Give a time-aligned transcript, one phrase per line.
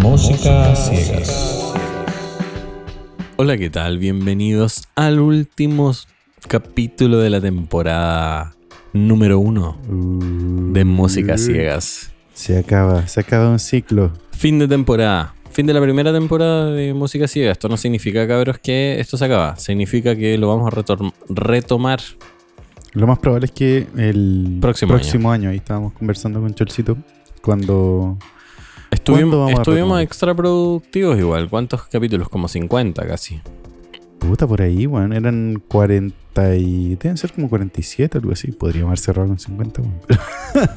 [0.00, 1.72] Música ciegas.
[3.36, 3.98] Hola, ¿qué tal?
[3.98, 5.92] Bienvenidos al último
[6.46, 8.54] capítulo de la temporada
[8.92, 12.12] número uno de Música Ciegas.
[12.34, 14.12] Se acaba, se acaba un ciclo.
[14.30, 15.34] Fin de temporada.
[15.50, 17.50] Fin de la primera temporada de Música Ciega.
[17.50, 19.56] Esto no significa, cabros, que esto se acaba.
[19.56, 20.84] Significa que lo vamos a
[21.28, 22.00] retomar.
[22.92, 25.50] Lo más probable es que el Próximo año.
[25.50, 26.96] ahí estábamos conversando con Cholcito,
[27.42, 28.18] cuando...
[28.18, 28.18] ¿Cuándo
[28.90, 31.48] Estuvimos, estuvimos extra productivos igual.
[31.48, 32.28] ¿Cuántos capítulos?
[32.28, 33.40] Como 50 casi.
[34.18, 36.96] Puta, por ahí, weón, eran 40 y...
[36.96, 38.52] Deben ser como 47, algo así.
[38.52, 39.94] Podríamos haber cerrado con 50, weón.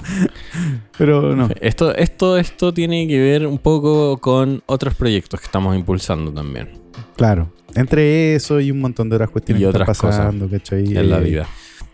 [0.98, 1.50] Pero no.
[1.60, 6.70] Esto, esto, esto tiene que ver un poco con otros proyectos que estamos impulsando también
[7.18, 7.52] Claro.
[7.76, 10.96] Entre eso y un montón de otras cuestiones Y que están otras cosas pasando, ¿cachai?
[10.98, 11.48] en la Eh, vida.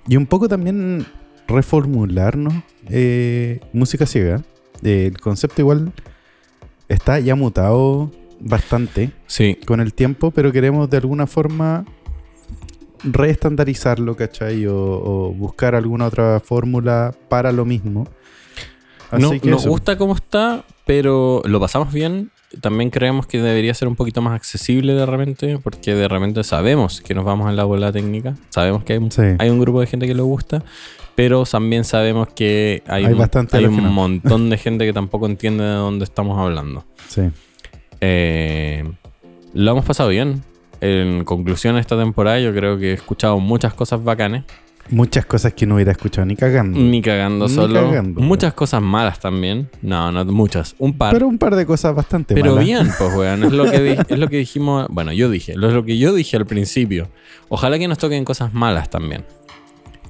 [0.08, 1.06] Y un poco también
[1.48, 2.54] reformularnos
[2.90, 4.42] eh, música ciega.
[4.84, 5.92] Eh, el concepto igual
[6.88, 11.86] está ya mutado bastante Sí, con el tiempo, pero queremos de alguna forma
[13.04, 14.66] reestandarizarlo, ¿cachai?
[14.68, 18.08] O, o buscar alguna otra fórmula para lo mismo.
[19.10, 22.32] Así No- que nos gusta cómo está, pero lo pasamos bien.
[22.60, 27.00] También creemos que debería ser un poquito más accesible de repente, porque de repente sabemos
[27.00, 29.22] que nos vamos en la bola técnica, sabemos que hay, un- Sí.
[29.40, 30.62] hay un grupo de gente que le gusta,
[31.16, 33.92] pero también sabemos que hay, Hay un, bastante hay al un final.
[33.94, 36.84] montón de gente que tampoco entiende de dónde estamos hablando.
[37.08, 37.22] Sí.
[38.02, 38.84] Eh,
[39.54, 40.44] lo hemos pasado bien.
[40.82, 44.44] En conclusión esta temporada, yo creo que he escuchado muchas cosas bacanes.
[44.90, 46.78] Muchas cosas que no hubiera escuchado ni cagando.
[46.78, 47.90] Ni cagando Ni solo.
[47.90, 48.20] cagando.
[48.20, 49.70] muchas cosas malas también.
[49.82, 50.76] No, no muchas.
[50.80, 51.14] Un par.
[51.14, 52.66] Pero un par de cosas bastante Pero malas.
[52.66, 53.44] bien, pues, weón.
[53.44, 54.88] Es lo, que es lo que dijimos.
[54.90, 55.54] Bueno, yo dije.
[55.54, 57.08] Es lo que yo dije al principio.
[57.48, 59.24] Ojalá que nos toquen cosas malas también.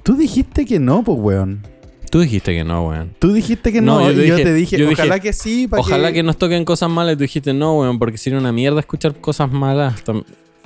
[0.02, 1.64] Tú dijiste que no, pues, weón.
[2.10, 3.14] Tú dijiste que no, weón.
[3.20, 5.32] Tú dijiste que No, no, yo y yo dije- te dije, yo dije, ojalá que
[5.32, 6.22] sí, Ojalá que...
[6.22, 7.14] nos toquen cosas malas.
[7.14, 10.02] Y tú dijiste no, weón, porque sería una mierda escuchar cosas malas.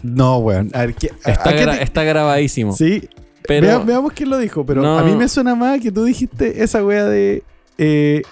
[0.02, 0.70] No, weón.
[0.74, 2.72] A ver, ¿qué- a- Está, a qué gra- te- está grabadísimo.
[2.72, 3.08] Sí,
[3.46, 4.98] pero Vea- veamos quién lo dijo, pero No.
[4.98, 7.42] a mí me suena más que tú dijiste esa wea de...
[7.78, 8.22] eh,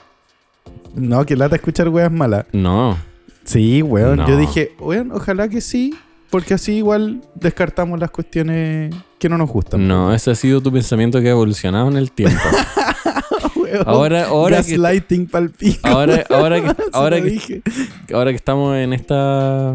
[0.94, 2.46] no, que lata escuchar weas malas.
[2.52, 2.96] no.
[3.44, 4.16] Sí, weón.
[4.16, 4.26] No.
[4.26, 5.94] Yo dije, weón, ojalá que sí,
[6.30, 9.86] porque así igual descartamos las cuestiones que no nos gustan.
[9.86, 12.40] No, ese ha sido tu pensamiento que ha evolucionado en el tiempo.
[13.56, 15.86] Weón, ahora, ahora que, Gaslighting pico.
[15.86, 17.62] ahora, ahora que, ahora que,
[18.14, 19.74] ahora que estamos en esta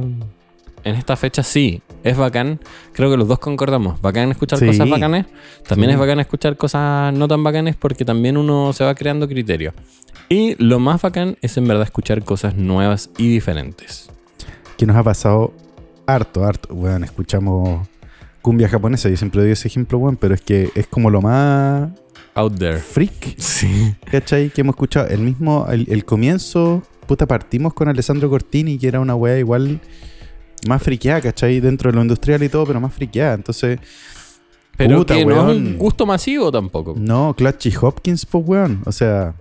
[0.84, 2.59] en esta fecha sí, es bacán.
[2.94, 4.01] Creo que los dos concordamos.
[4.01, 4.66] Bacán escuchar Sí.
[4.67, 5.25] cosas bacanes.
[5.67, 5.94] También Sí.
[5.94, 9.73] es bacán escuchar cosas no tan bacanes porque también uno se va creando criterio.
[10.29, 14.09] Y lo más bacán es en verdad escuchar cosas nuevas y diferentes.
[14.78, 15.53] Que nos ha pasado
[16.06, 16.73] harto, harto.
[16.73, 17.88] Weón, escuchamos
[18.41, 19.09] cumbia japonesa.
[19.09, 21.89] Yo siempre doy ese ejemplo, weón, pero es que es como lo más
[22.35, 22.78] Out there.
[22.78, 23.95] freak Sí.
[24.09, 24.50] ¿Cachai?
[24.50, 29.00] Que hemos escuchado el mismo, el, el comienzo, puta, partimos con Alessandro Cortini, que era
[29.00, 29.81] una weá igual
[30.68, 31.59] más friqueada, ¿cachai?
[31.59, 33.34] Dentro de lo industrial y todo, pero más friqueada.
[33.36, 33.80] Entonces,
[34.78, 36.96] Pero Puta, que no es un gusto masivo tampoco.
[36.97, 38.81] no, Clutchy Hopkins, pues weón.
[38.86, 39.36] O sea,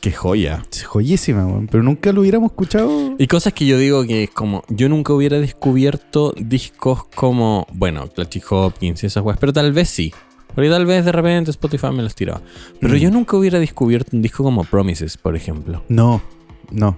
[0.00, 0.62] Qué joya.
[0.70, 1.66] es joyísima, weón.
[1.68, 3.14] Pero nunca lo hubiéramos escuchado.
[3.18, 8.06] Y cosas que yo digo que es como, yo nunca hubiera descubierto discos como, bueno,
[8.08, 10.12] Clutchy Hopkins y esas weas, pero tal vez sí.
[10.54, 12.40] Porque tal vez de repente Spotify me los tiraba.
[12.80, 12.98] Pero Mm.
[12.98, 15.82] yo nunca hubiera descubierto un disco como Promises, por ejemplo.
[15.88, 16.22] No,
[16.70, 16.96] no.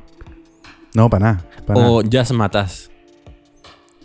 [0.95, 1.45] No, para nada.
[1.67, 1.91] pa' nada.
[1.91, 2.91] O Jazz Matas.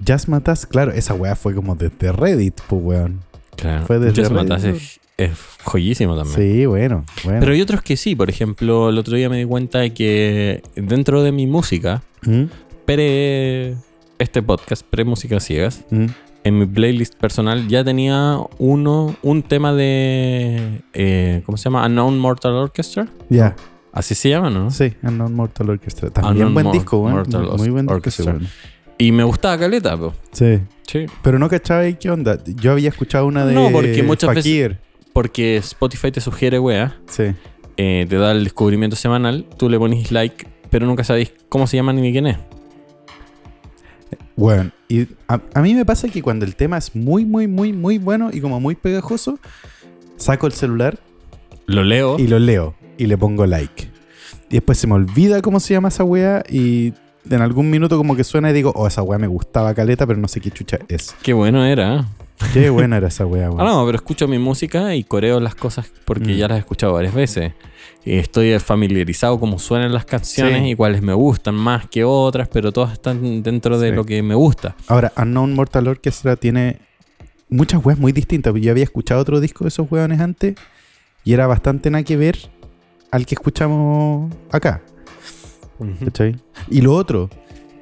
[0.03, 3.19] Jazz Matas, claro, esa weá fue como desde Reddit, pues weón.
[3.55, 3.85] Claro.
[3.85, 4.35] Fue desde Reddit.
[4.35, 5.31] Matas es, es
[5.63, 6.35] joyísimo también.
[6.35, 7.39] Sí, bueno, bueno.
[7.39, 8.15] Pero hay otros que sí.
[8.15, 12.43] Por ejemplo, el otro día me di cuenta de que dentro de mi música, ¿Mm?
[12.85, 13.75] pre
[14.19, 16.05] este podcast, pre Música Ciegas, ¿Mm?
[16.45, 20.81] en mi playlist personal ya tenía uno, un tema de.
[20.93, 21.85] eh, ¿Cómo se llama?
[21.85, 23.07] Unknown Mortal Orchestra.
[23.29, 23.55] Ya,
[23.93, 24.71] Así se llama, ¿no?
[24.71, 26.09] sí, Unknown Mortal Orchestra.
[26.09, 27.15] También Unknown buen disco, weón.
[27.17, 28.25] Mortal Muy, buen disco, Orchestra.
[28.33, 28.47] weón.
[28.97, 30.13] Y me gustaba Caleta, po.
[30.31, 30.59] Sí.
[30.87, 31.05] Sí.
[31.21, 32.37] Pero no cachaba qué onda.
[32.45, 34.77] Yo había escuchado una de No, porque muchas veces-.
[35.13, 37.23] Porque Spotify te sugiere, wea, Sí.
[37.77, 41.77] eh, te da el descubrimiento semanal, tú le pones like, pero nunca sabéis cómo se
[41.77, 42.37] llama ni quién es.
[44.35, 47.71] Bueno, y a, a mí me pasa que cuando el tema es muy, muy, muy,
[47.73, 49.39] muy bueno y como muy pegajoso,
[50.17, 50.99] saco el celular
[51.67, 52.17] Lo leo.
[52.19, 53.89] y lo leo y le pongo like.
[54.49, 56.93] Y después se me olvida cómo se llama esa wea y
[57.29, 60.19] en algún minuto como que suena y digo, oh, esa wea me gustaba caleta, pero
[60.19, 61.15] no sé qué chucha es.
[61.21, 62.05] Qué bueno era.
[62.53, 65.91] Qué buena era esa wea, Ah, no, pero escucho mi música y coreo las cosas
[66.05, 66.37] porque Mm.
[66.37, 67.53] ya las he escuchado varias veces.
[68.05, 70.71] Y estoy familiarizado cómo suenan las canciones Sí.
[70.71, 74.35] y cuáles me gustan más que otras, pero todas están dentro de lo que me
[74.35, 74.75] gusta.
[74.87, 76.79] Ahora, Unknown Mortal Orchestra tiene
[77.47, 78.53] muchas weas muy distintas.
[78.55, 80.55] Yo había escuchado otro disco de esos weones antes
[81.23, 82.37] y era bastante nada que ver
[83.11, 84.81] al que escuchamos acá.
[86.03, 86.35] ¿Cachai?
[86.69, 87.29] Y lo otro,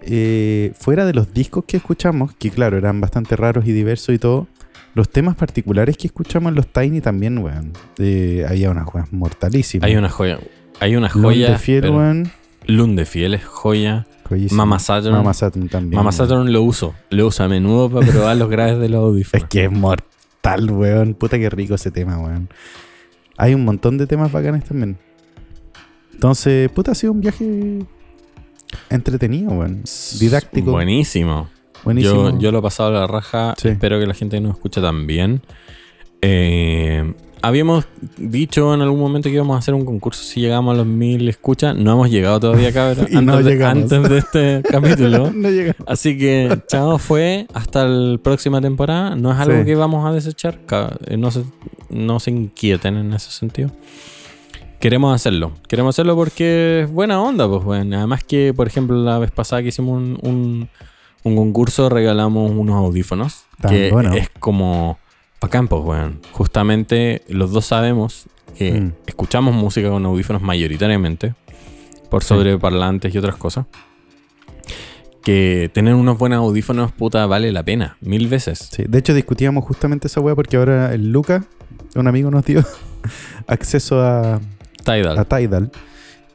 [0.03, 4.19] eh, fuera de los discos que escuchamos, que claro, eran bastante raros y diversos y
[4.19, 4.47] todo,
[4.93, 7.71] los temas particulares que escuchamos en los Tiny también, weón.
[7.99, 9.87] eh, había unas weas mortalísimas.
[9.87, 10.39] Hay una joya.
[10.79, 11.51] Hay una joya.
[11.51, 12.31] de Fiel, pero- weón.
[12.67, 14.05] Lund de Fiel es joya.
[14.29, 14.57] joyísimo.
[14.57, 15.13] Mama Saturn.
[15.15, 15.95] Mama Saturn también.
[15.97, 16.13] Mama weón.
[16.17, 16.93] Saturn lo uso.
[17.09, 19.47] Lo uso a menudo para probar los graves de los Es audífonos.
[19.49, 21.13] que es mortal, weón.
[21.15, 22.49] Puta que rico ese tema, weón.
[23.37, 24.97] Hay un montón de temas bacanes también.
[26.21, 27.79] Entonces, puta, ha sido un viaje
[28.91, 29.81] entretenido, weón.
[30.19, 30.69] Didáctico.
[30.71, 31.49] Buenísimo.
[31.83, 32.29] Buenísimo.
[32.29, 33.55] Yo, yo lo he pasado a la raja.
[33.57, 33.69] Sí.
[33.69, 35.41] Espero que la gente nos escuche también.
[36.21, 37.87] Eh, habíamos
[38.17, 41.27] dicho en algún momento que íbamos a hacer un concurso si llegamos a los mil
[41.27, 41.75] escuchas.
[41.75, 43.07] No hemos llegado todavía, cabrón.
[43.11, 43.91] Y no antes, de, llegamos.
[43.91, 45.31] antes de este capítulo.
[45.33, 45.75] no llega.
[45.87, 49.15] Así que, chao, fue hasta la próxima temporada.
[49.15, 49.65] No es algo Sí.
[49.65, 50.59] que vamos a desechar.
[51.07, 51.43] eh, No se,
[51.89, 53.71] no se inquieten en ese sentido.
[54.81, 55.51] Queremos hacerlo.
[55.67, 57.97] Queremos hacerlo porque es buena onda, pues, bueno.
[57.97, 60.69] Además que, por ejemplo, la vez pasada que hicimos un, un-
[61.23, 63.43] un concurso, regalamos unos audífonos.
[63.59, 64.11] Tan que bueno.
[64.13, 64.97] es como
[65.39, 66.19] bacán, pues, weón.
[66.31, 68.25] Justamente los dos sabemos
[68.57, 68.91] que Mm.
[69.05, 71.35] escuchamos música con audífonos mayoritariamente.
[72.09, 72.29] Por Sí.
[72.29, 73.67] sobre parlantes y otras cosas
[75.23, 78.69] que tener unos buenos audífonos, puta, vale la pena, mil veces.
[78.71, 81.45] Sí, de hecho discutíamos justamente esa weá porque ahora el Luca,
[81.95, 82.65] un amigo nos dio
[83.47, 84.41] acceso a,
[84.83, 85.17] Tidal.
[85.17, 85.71] a Tidal.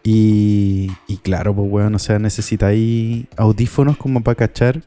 [0.03, 4.83] Y, y claro, pues weón, o sea, necesitáis audífonos como para cachar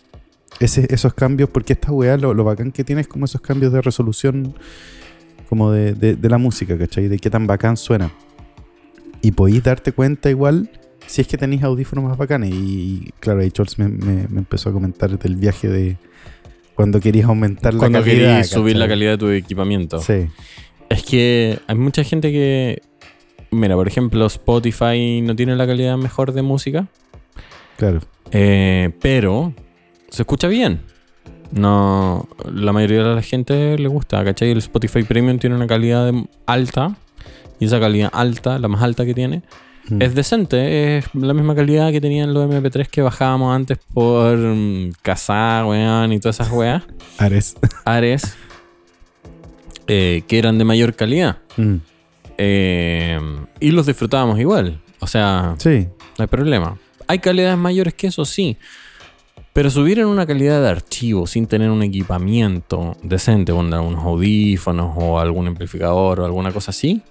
[0.62, 3.74] ese- esos cambios, porque esta weá lo, lo bacán que tiene es como esos cambios
[3.74, 4.54] de resolución
[5.50, 7.08] como de, de- de la música, ¿cachai?
[7.10, 8.12] De qué tan bacán suena.
[9.22, 10.70] Y podéis darte cuenta igual
[11.06, 12.52] si es que tenéis audífonos más bacanes.
[12.54, 15.98] Y claro, ahí Charles me, me- me empezó a comentar del viaje de
[16.76, 18.16] cuando querías aumentar la Cuando calidad.
[18.16, 20.00] querías subir la calidad de tu equipamiento.
[20.02, 20.28] Sí,
[20.90, 22.82] Es que hay mucha gente que.
[23.52, 26.88] Mira, por ejemplo, Spotify no tiene la calidad mejor de música,
[27.78, 28.00] claro.
[28.32, 29.54] eh, pero
[30.10, 30.82] se escucha bien.
[31.52, 34.52] No, la mayoría de la gente le gusta, ¿cachai?
[34.52, 36.96] El Spotify Premium tiene una calidad de- alta
[37.60, 39.42] y esa calidad alta, la más alta que tiene,
[39.90, 40.04] Mm.
[40.04, 44.92] Es decente, es la misma calidad que tenían los MP3 que bajábamos antes por mm,
[45.02, 46.84] Kazaa, weón, y todas esas weas.
[47.18, 47.56] Ares.
[47.86, 48.36] Ares,
[49.88, 51.38] eh, que eran de mayor calidad.
[51.58, 51.76] Mm.
[52.42, 53.20] Eh,
[53.60, 54.80] y los disfrutábamos igual.
[55.02, 55.88] O sea, Sí,
[56.18, 56.78] no hay problema.
[57.08, 58.58] Hay calidades mayores que eso, sí.
[59.52, 64.94] Pero subir en una calidad de archivo sin tener un equipamiento decente, onda, unos audífonos
[64.96, 67.02] o algún amplificador o alguna cosa así.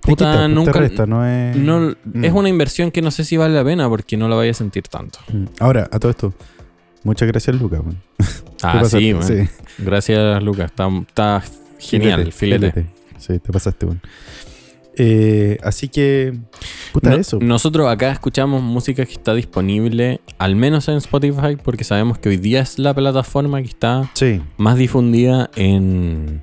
[0.00, 0.72] Puta, quita, nunca.
[0.72, 1.56] resta, no es.
[1.56, 2.24] No, Mm.
[2.24, 4.54] Es una inversión que no sé si vale la pena porque no la vaya a
[4.54, 5.20] sentir tanto.
[5.32, 5.44] Mm.
[5.60, 6.34] Ahora, a todo esto.
[7.04, 7.80] Muchas gracias, Luca.
[7.80, 8.00] weón.
[8.16, 8.24] Te
[8.62, 9.48] Ah, sí, sí.
[9.78, 10.66] Gracias, Lucas.
[10.70, 11.42] Está, está
[11.78, 12.86] genial, filete.
[13.26, 14.00] Sí, te pasaste, weón.
[14.96, 16.34] Eh, así que.
[16.92, 17.38] Puta, No- eso.
[17.40, 22.36] Nosotros acá escuchamos música que está disponible, al menos en Spotify, porque sabemos que hoy
[22.36, 24.42] día es la plataforma que está Sí.
[24.58, 26.42] más difundida en,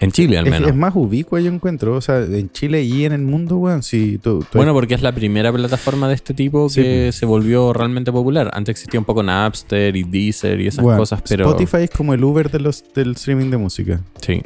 [0.00, 0.68] en Chile, al menos.
[0.68, 1.94] es más ubicua, yo encuentro.
[1.96, 3.80] O sea, en Chile y en el mundo, weón.
[3.80, 7.72] Tú, tú- Bueno, porque es la primera plataforma de este tipo Sí, que se volvió
[7.72, 8.50] realmente popular.
[8.52, 11.46] Antes existía un poco Napster y Deezer y esas cosas, pero.
[11.46, 14.02] Spotify es como el Uber de los, del streaming de música.
[14.20, 14.42] Sí.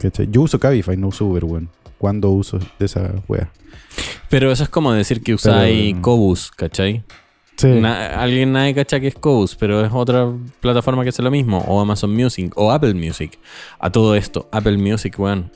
[0.00, 0.28] ¿Cachai?
[0.30, 1.68] Yo uso Cabify, no uso Uber, weón.
[1.98, 3.50] ¿Cuándo uso de esa wea?
[4.30, 7.04] Pero eso es como decir que usáis Pero- Cobus, ¿cachai?
[7.56, 7.66] Sí.
[7.68, 11.58] Na- alguien nadie cacha que es Cobus, pero es otra plataforma que hace lo mismo.
[11.68, 13.38] O Amazon Music, o Apple Music.
[13.78, 15.50] A todo esto, Apple Music, weón.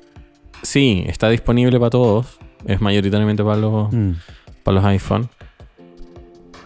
[0.63, 2.27] Sí, está disponible para todos.
[2.67, 4.13] Es mayoritariamente para los, Mm.
[4.63, 5.31] para los iPhone.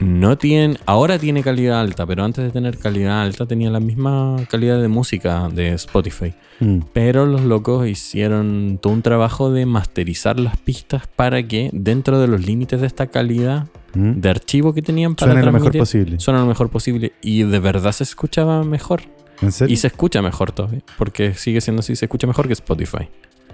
[0.00, 4.37] No tienen, ahora tiene calidad alta, pero antes de tener calidad alta tenía la misma
[4.49, 6.35] calidad de música de Spotify.
[6.61, 6.78] Mm.
[6.93, 12.28] Pero los locos hicieron todo un trabajo de masterizar las pistas para que dentro de
[12.28, 14.21] los límites de esta calidad Mm.
[14.21, 16.21] de archivo que tenían para Suena lo mejor posible.
[16.21, 19.00] suena lo mejor posible y de verdad se escuchaba mejor
[19.40, 19.73] ¿En serio?
[19.73, 23.09] y se escucha mejor todavía porque sigue siendo así se escucha mejor que Spotify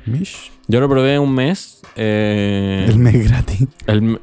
[0.06, 0.50] Mish.
[0.66, 3.68] yo lo probé un mes eh, El mes gratis.
[3.86, 4.18] el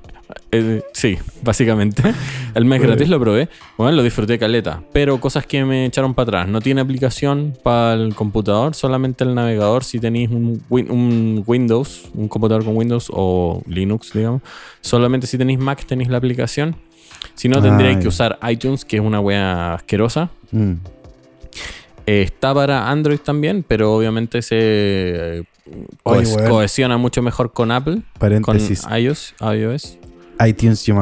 [0.51, 2.01] eh, sí básicamente.
[2.55, 3.49] El mes gratis lo probé.
[3.77, 4.81] Bueno lo disfruté caleta.
[4.93, 6.47] Pero cosas que me echaron para atrás.
[6.47, 9.83] No tiene aplicación para el computador solamente el navegador.
[9.83, 14.41] Si tenéis un, Win- un Windows un computador con Windows o Linux digamos.
[14.81, 16.75] Solamente si tenéis Mac tenéis la aplicación.
[17.35, 18.01] Si no, tendréis ya.
[18.01, 20.29] que usar iTunes, que es una wea asquerosa.
[20.51, 20.73] Mm.
[22.07, 25.43] Eh, está para Android también, pero obviamente se eh,
[26.03, 28.01] Oye, cohesiona mucho mejor con Apple,
[28.41, 28.57] con
[30.41, 30.95] Paréntesis.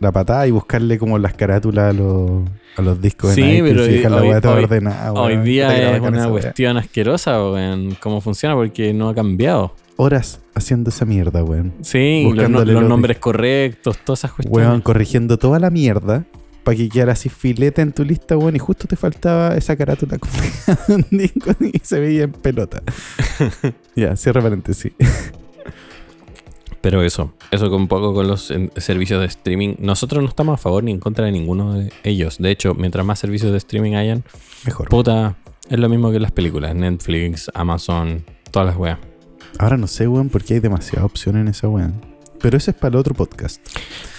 [0.00, 2.42] la patada y buscarle como las carátulas a los,
[2.76, 5.12] a los discos Sí, en iTunes pero y dejar la hoy- weá toda hoy- ordenada,
[5.12, 5.44] Hoy weón.
[5.44, 7.96] día es una cuestión asquerosa, weón.
[8.00, 8.54] ¿Cómo funciona?
[8.56, 9.74] Porque no ha cambiado.
[9.96, 11.72] Horas haciendo esa mierda, weón.
[11.82, 14.66] Sí, los los nombres correctos, todas esas cuestiones.
[14.68, 16.24] Weón, corrigiendo toda la mierda
[16.64, 18.56] para que quedara así filete en tu lista, weón.
[18.56, 20.30] Y justo te faltaba esa carátula con
[20.88, 22.82] un disco y se veía en pelota.
[23.94, 24.92] ya, cierra paréntesis.
[26.82, 29.76] Pero eso, eso con un poco con los servicios de streaming.
[29.78, 32.38] Nosotros no estamos a favor ni en contra de ninguno de ellos.
[32.38, 34.24] De hecho, mientras más servicios de streaming hayan,
[34.66, 34.88] Mejor.
[34.88, 35.36] puta,
[35.70, 36.74] es lo mismo que las películas.
[36.74, 38.98] Netflix, Amazon, todas las weas.
[39.58, 41.94] Ahora no sé, weón, porque hay demasiadas opciones en esa weón.
[42.40, 43.64] Pero ese es para el otro podcast.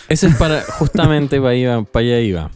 [0.08, 2.50] Ese es para, justamente para, iba, para allá iba.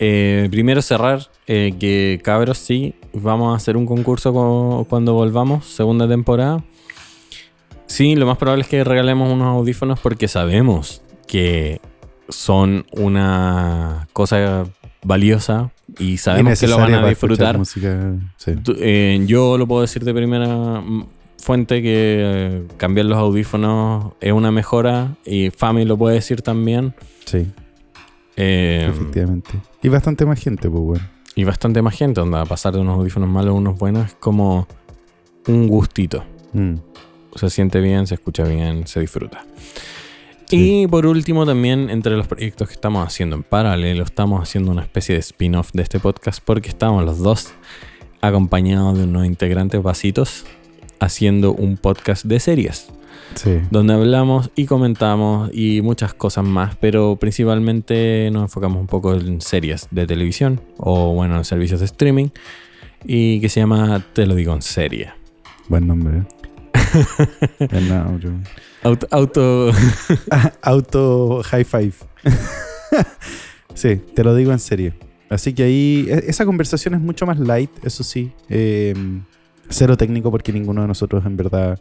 [0.00, 5.64] Eh, primero cerrar, eh, que cabros, sí, vamos a hacer un concurso co- cuando volvamos,
[5.66, 6.62] segunda temporada.
[7.88, 11.80] Sí, lo más probable es que regalemos unos audífonos porque sabemos que
[12.28, 14.64] son una cosa
[15.02, 17.58] valiosa y sabemos que lo van a disfrutar.
[17.58, 18.54] Música, sí.
[18.62, 20.82] Tú- eh, yo lo puedo decir de primera
[21.38, 26.94] fuente que eh, cambiar los audífonos es una mejora y Fami lo puede decir también.
[27.24, 27.46] sí,
[28.36, 29.50] Eh, efectivamente.
[29.82, 31.08] Y bastante más gente, pues, weón.
[31.34, 34.66] y bastante más gente, onda, pasar de unos audífonos malos a unos buenos es como
[35.46, 36.22] un gustito.
[36.52, 36.74] Mm.
[37.34, 39.44] Se siente bien, se escucha bien, se disfruta.
[40.46, 40.82] Sí.
[40.82, 44.82] Y por último, también entre los proyectos que estamos haciendo en paralelo, estamos haciendo una
[44.82, 47.52] especie de spin-off de este podcast porque estamos los dos
[48.22, 50.46] acompañados de unos integrantes vasitos
[51.00, 52.88] haciendo un podcast de series
[53.34, 53.58] Sí.
[53.70, 59.42] donde hablamos y comentamos y muchas cosas más, pero principalmente nos enfocamos un poco en
[59.42, 62.28] series de televisión o bueno, en servicios de streaming
[63.04, 65.10] y que se llama Te lo digo en serie.
[65.68, 66.18] Buen nombre.
[66.18, 66.22] ¿eh?
[67.58, 67.92] El.
[68.82, 69.70] Auto, auto
[70.62, 71.92] Auto high five.
[73.74, 74.92] sí, te lo digo en serio.
[75.30, 78.32] Así que ahí, e- esa conversación es mucho más light, eso sí.
[78.48, 78.94] Eh,
[79.68, 81.78] cero técnico porque ninguno de nosotros en verdad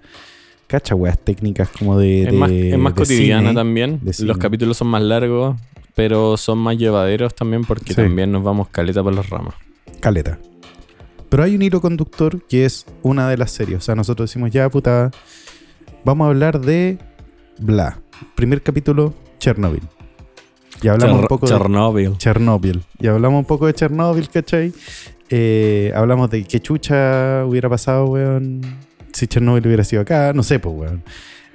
[0.67, 2.23] cacha weas técnicas como de...
[2.23, 3.53] es más, de- es más de cotidiana cine.
[3.55, 4.01] también.
[4.19, 5.55] Los capítulos son más largos,
[5.95, 8.01] pero son más llevaderos también porque Sí.
[8.01, 9.55] también nos vamos caleta por las ramas.
[10.01, 10.37] Caleta.
[11.29, 13.79] Pero hay un hilo conductor que es una de las series.
[13.79, 15.12] O sea, nosotros decimos, ya puta,
[16.05, 16.98] vamos a hablar de
[17.60, 18.00] bla.
[18.36, 19.84] Primer capítulo, Chernobyl.
[20.81, 22.17] Y hablamos un poco de Chernobyl.
[22.17, 22.84] Chernobyl.
[23.00, 24.72] Y hablamos un poco de Chernobyl, ¿cachai?
[25.29, 28.62] Eh, hablamos de qué chucha hubiera pasado, weón,
[29.12, 30.31] si Chernobyl hubiera sido acá.
[30.34, 31.03] No sé, pues, weón.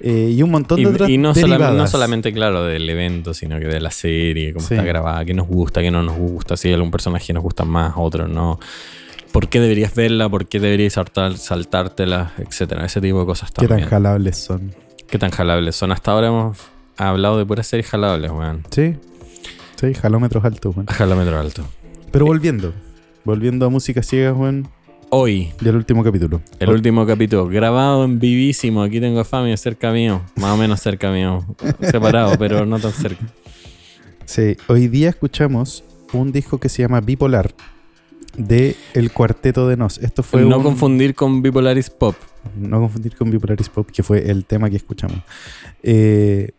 [0.01, 1.73] Eh, y un montón de otras Y, y no, derivadas.
[1.75, 4.73] no solamente, claro, del evento, sino que de la serie, cómo Sí.
[4.73, 7.63] está grabada, qué nos gusta, qué no nos gusta, si hay algún personaje nos gusta
[7.63, 8.59] más, otro no.
[9.33, 10.29] ¿Por qué deberías verla?
[10.29, 12.33] ¿Por qué deberías saltar, saltártela?
[12.37, 12.85] Etcétera.
[12.85, 13.89] Ese tipo de cosas Qué tan también.
[13.89, 14.75] jalables son.
[15.09, 15.91] ¿Qué tan jalables son?
[15.91, 16.59] Hasta ahora hemos
[16.97, 18.63] hablado de puras series jalables, weón.
[18.69, 18.95] Sí.
[19.75, 20.85] Sí, jalómetros altos, weón.
[20.85, 21.63] Jalómetro alto.
[22.11, 22.73] Pero volviendo.
[23.23, 24.67] Volviendo a música ciega, weón.
[25.09, 26.41] Hoy, Del último capítulo.
[26.59, 28.83] el último capítulo, grabado en vivísimo.
[28.83, 30.21] Aquí tengo a Fami cerca mío.
[30.35, 31.43] Más o menos cerca mío.
[31.81, 33.23] Separado, pero no tan cerca.
[34.25, 37.51] Sí, hoy día escuchamos un disco que se llama Bipolar
[38.37, 39.97] de El Cuarteto de Nos.
[39.99, 42.15] Esto fue no un- confundir con Bipolaris Pop.
[42.57, 45.19] no confundir con Bipolaris Pop, que fue el tema que escuchamos.
[45.83, 46.51] Eh,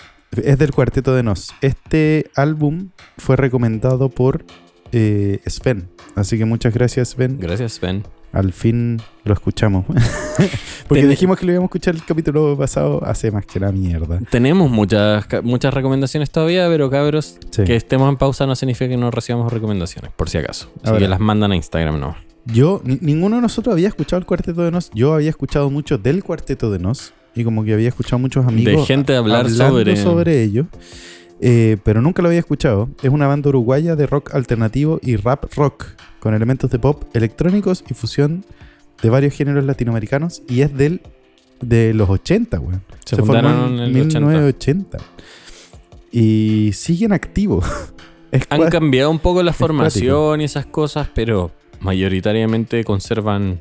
[0.43, 1.52] es del Cuarteto de Nos.
[1.61, 2.88] Este álbum
[3.19, 4.45] fue recomendado por
[4.93, 5.88] eh, Sven.
[6.14, 7.38] Así que muchas gracias, Sven.
[7.40, 8.04] Gracias, Sven.
[8.35, 9.85] Al fin lo escuchamos.
[10.88, 13.71] Porque Ten- dijimos que lo íbamos a escuchar el capítulo pasado hace más que la
[13.73, 14.19] mierda.
[14.31, 17.64] Tenemos muchas, muchas recomendaciones todavía, pero cabros, Sí.
[17.64, 20.69] que estemos en pausa no significa que no recibamos recomendaciones, por si acaso.
[20.83, 20.99] Así Ahora.
[20.99, 22.17] que las mandan a Instagram, no.
[22.47, 24.91] Yo, ni- ninguno de nosotros había escuchado el Cuarteto de Nos.
[24.95, 27.14] Yo había escuchado mucho del Cuarteto de Nos.
[27.37, 28.73] Y como que había escuchado muchos amigos.
[28.83, 30.67] De gente hablar hablando sobre- ello.
[31.41, 32.88] eh, pero nunca lo había escuchado.
[33.03, 35.87] Es una banda uruguaya de rock alternativo y rap rock.
[36.25, 38.47] Con elementos de pop electrónicos y fusión
[39.02, 40.43] de varios géneros latinoamericanos.
[40.49, 41.02] Y es del
[41.61, 42.83] de los 80, weón.
[43.04, 44.21] Se, formó fundaron en el 80.
[44.21, 44.99] 1980.
[46.12, 47.66] Y siguen activos.
[48.49, 53.59] Han cambiado un poco la formación y esas cosas, pero mayoritariamente conservan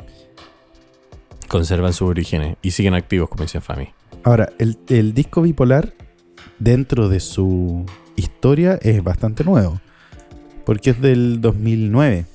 [1.50, 3.90] conservan sus orígenes y siguen activos, como dice Fami.
[4.24, 5.94] Ahora, el, el disco bipolar,
[6.60, 9.82] dentro de su historia, es bastante nuevo.
[10.66, 12.26] Porque es del 2009.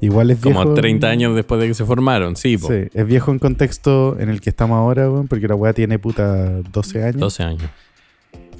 [0.00, 0.62] Igual es viejo.
[0.62, 2.68] Como 30 años después de que se formaron, sí, po.
[2.68, 5.98] Sí, es viejo en contexto en el que estamos ahora, weón, porque la weá tiene
[5.98, 7.16] puta 12 años.
[7.20, 7.70] 12 años.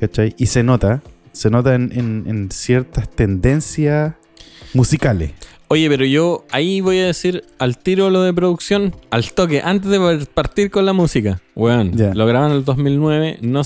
[0.00, 0.34] ¿Cachai?
[0.38, 1.02] Y se nota,
[1.32, 4.14] se nota en, en- en ciertas tendencias
[4.74, 5.32] musicales.
[5.68, 9.90] Oye, pero yo ahí voy a decir al tiro lo de producción, al toque, antes
[9.90, 11.40] de par- partir con la música.
[11.54, 13.62] Weón, lo graban en el 2009, no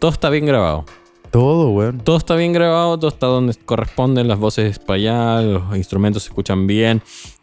[0.00, 0.86] todo está bien grabado.
[1.34, 1.98] Todo, weón.
[1.98, 6.28] Todo está bien grabado, todo está donde corresponden, las voces para allá, los instrumentos se
[6.28, 7.02] escuchan bien,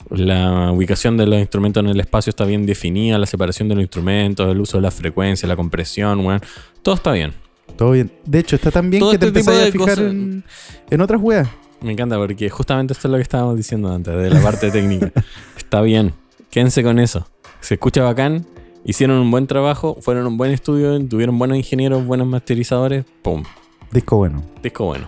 [0.10, 3.81] la ubicación de los instrumentos en el espacio está bien definida, la separación de los
[3.81, 6.39] instrumentos, el uso de la frecuencia, la compresión, weón.
[6.81, 7.33] Todo está bien.
[7.75, 8.10] Todo bien.
[8.25, 11.50] De hecho, está tan bien Todo que te este empezás a fijar en otras weas.
[11.81, 15.12] Me encanta porque justamente esto es lo que estábamos diciendo antes, de la parte técnica.
[15.57, 16.13] Está bien,
[16.50, 17.27] quédense con eso.
[17.60, 18.45] Se escucha bacán,
[18.86, 23.43] hicieron un buen trabajo, fueron un buen estudio, tuvieron buenos ingenieros, buenos masterizadores, ¡pum!
[23.91, 24.43] Disco bueno.
[24.63, 25.07] Disco bueno.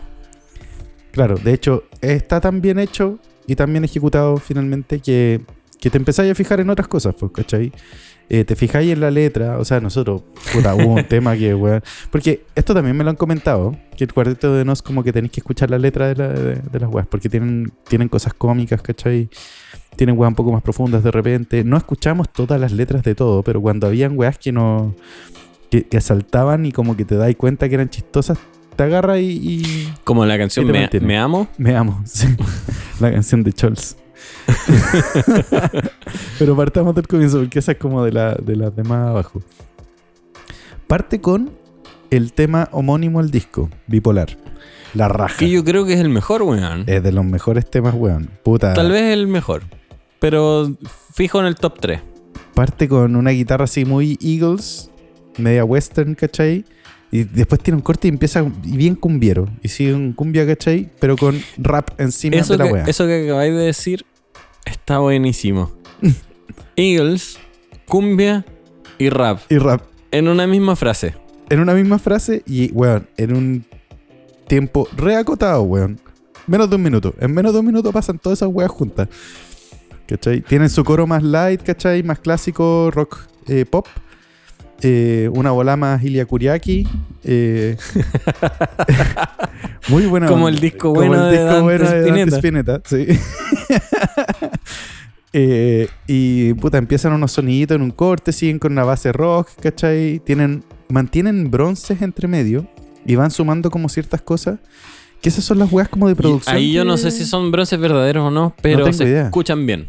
[1.12, 5.42] Claro, de hecho, está tan bien hecho y tan bien ejecutado finalmente que,
[5.80, 7.72] que te empezáis a fijar en otras cosas, pues, ¿cachai?
[8.30, 10.24] Eh, te fijáis en la letra, o sea, nosotros,
[10.54, 11.84] puta, hubo un tema que, weón.
[12.10, 15.32] Porque esto también me lo han comentado, que el cuarteto de Nos, como que tenéis
[15.34, 18.82] que escuchar la letra de, la- de- de las weas, porque tienen, tienen cosas cómicas,
[18.82, 19.30] ¿cachai?
[19.96, 21.64] Tienen weas un poco más profundas de repente.
[21.64, 24.96] No escuchamos todas las letras de todo, pero cuando habían weas que no.
[25.70, 28.40] que, que saltaban y como que te dais cuenta que eran chistosas,
[28.76, 31.08] te agarra y- y Como la canción ¿Qué te me?
[31.08, 31.48] Me Amo.
[31.58, 32.28] me amo, sí.
[33.00, 33.98] La canción de Chols.
[36.40, 39.42] Pero partamos del comienzo, porque esa es como de la, de las de más abajo.
[40.88, 41.52] Parte con
[42.12, 44.38] el tema homónimo al disco, bipolar.
[44.94, 45.38] La raja.
[45.40, 46.84] Que yo creo que es el mejor, weón.
[46.86, 48.30] Es de los mejores temas, weón.
[48.44, 48.74] Puta.
[48.74, 49.64] Tal vez el mejor.
[50.20, 50.72] Pero
[51.14, 52.00] fijo en el top 3.
[52.54, 54.92] Parte con una guitarra así muy Eagles,
[55.38, 56.64] media western, ¿cachai?
[57.14, 59.48] Y después tiene un corte y empieza bien cumbiero.
[59.62, 60.90] Y sigue un cumbia, ¿cachai?
[61.00, 62.84] Pero con rap encima Eso de la que, wea.
[62.86, 64.04] eso que acabáis de decir
[64.66, 65.72] está buenísimo.
[66.76, 67.38] Eagles,
[67.88, 68.44] cumbia
[68.98, 69.42] y rap.
[69.48, 69.84] Y rap.
[70.10, 71.14] En una misma frase.
[71.52, 73.66] en una misma frase y, weón, en un
[74.48, 76.00] tiempo reacotado, weón.
[76.48, 77.14] Menos de un minuto.
[77.20, 79.08] En menos de un minuto pasan todas esas weas juntas.
[80.08, 80.42] ¿Cachai?
[80.42, 82.02] Tienen su coro más light, ¿cachai?
[82.02, 83.86] Más clásico, rock eh, pop.
[84.82, 86.86] Eh, una bola más Ilia Kuriaki.
[87.24, 87.78] eh,
[89.88, 90.28] muy buena.
[90.28, 92.82] Como el disco Como bueno el de Dante bueno de Dante Spinetta.
[92.86, 93.08] Sí.
[95.36, 100.20] Eh, y puta, empiezan unos soniditos en un corte, siguen con una base rock, ¿cachai?
[100.24, 102.68] Tienen, mantienen bronces entre medio
[103.04, 104.60] y van sumando como ciertas cosas.
[105.24, 106.56] Que esas son las weas como de Y producción.
[106.56, 109.24] ahí yo no sé si son bronces verdaderos o no, pero se idea.
[109.26, 109.88] escuchan bien.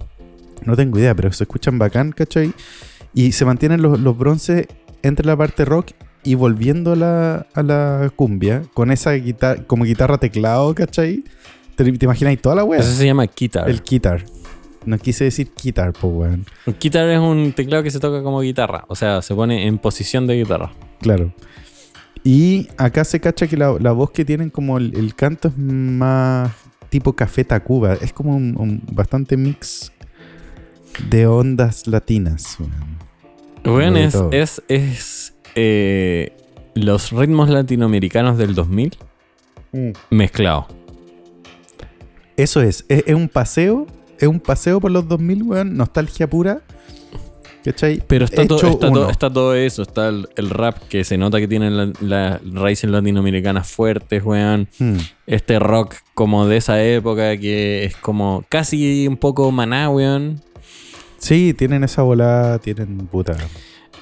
[0.64, 2.50] No tengo idea, pero se escuchan bacán, ¿cachai?
[3.14, 4.66] Y se mantienen los, los bronces
[5.02, 5.92] entre la parte rock
[6.24, 11.22] y volviendo a la, a la cumbia, con esa guitarra, como guitarra teclado, ¿cachai?
[11.76, 12.80] ¿Te, te imagináis toda la wea?
[12.80, 13.68] Eso se llama guitar.
[13.68, 14.24] El guitar.
[14.86, 16.46] No quise decir guitar, po, weón.
[16.66, 18.84] Un guitar es un teclado que se toca como guitarra.
[18.88, 20.72] O sea, se pone en posición de guitarra.
[21.00, 21.32] Claro.
[22.22, 25.58] Y acá se cacha que la, la voz que tienen como el, el canto es
[25.58, 26.52] más
[26.88, 27.94] tipo café Tacuba.
[27.94, 29.92] Es como un, un bastante mix
[31.10, 32.56] de ondas latinas.
[32.58, 33.03] weón.
[33.64, 36.32] Bueno, es, es, es eh,
[36.74, 38.96] los ritmos latinoamericanos del 2000
[40.10, 40.66] mezclados.
[42.36, 42.84] Eso es.
[42.88, 43.04] es.
[43.06, 43.86] es un paseo.
[44.18, 45.76] Es un paseo por los 2000, weón.
[45.76, 46.60] Nostalgia pura.
[47.64, 48.02] ¿Cachai?
[48.06, 49.10] Pero está, todo, está, todo, uno.
[49.10, 49.82] está todo eso.
[49.82, 54.68] Está el, el rap que se nota que tiene la- las raíces latinoamericanas fuertes, weón.
[54.78, 54.96] Hmm.
[55.26, 60.42] Este rock como de esa época que es como casi un poco maná, weón.
[61.18, 62.60] Sí, tienen esa bola.
[62.62, 63.36] Tienen puta.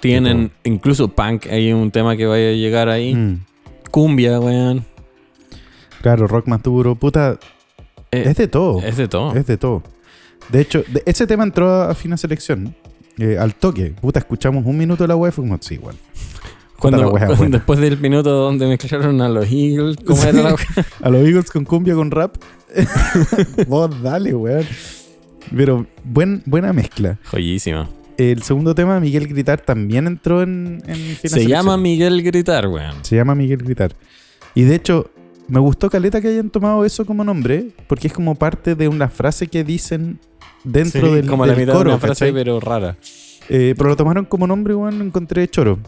[0.00, 3.14] Tienen incluso punk, hay un tema que vaya a llegar ahí.
[3.14, 3.44] Hmm.
[3.90, 4.84] Cumbia, weón.
[6.00, 6.94] Claro, rock más duro.
[6.96, 7.38] Puta.
[8.10, 8.80] Eh, Es de todo.
[8.82, 9.34] es de todo.
[9.34, 9.82] Es de todo.
[10.50, 12.74] De hecho, de- ese tema entró a, fina selección.
[13.18, 13.94] eh, al toque.
[14.00, 15.32] Puta, escuchamos un minuto de la web.
[15.32, 15.94] Fue como, sí, igual.
[16.78, 20.28] Cuando, la wea cuando- después del minuto donde mezclaron a los Eagles, ¿cómo Sí.
[20.28, 20.86] era la wea?
[21.02, 22.34] A los Eagles con cumbia con rap.
[23.68, 24.64] Vos dale, weón.
[25.54, 27.18] Pero buen, buena mezcla.
[27.30, 27.88] Joyísima.
[28.18, 32.96] El segundo tema, Miguel Gritar, también entró en, en Se llama Miguel Gritar, weón.
[33.02, 33.94] Se llama Miguel Gritar.
[34.54, 35.10] Y de hecho,
[35.48, 39.08] me gustó Caleta que hayan tomado eso como nombre, porque es como parte de una
[39.08, 40.18] frase que dicen
[40.64, 42.32] dentro Sí, del, como del la mitad coro, de una frase, ¿cachai?
[42.32, 42.96] pero rara.
[43.48, 45.78] Eh, pero lo tomaron como nombre, weón, encontré choro.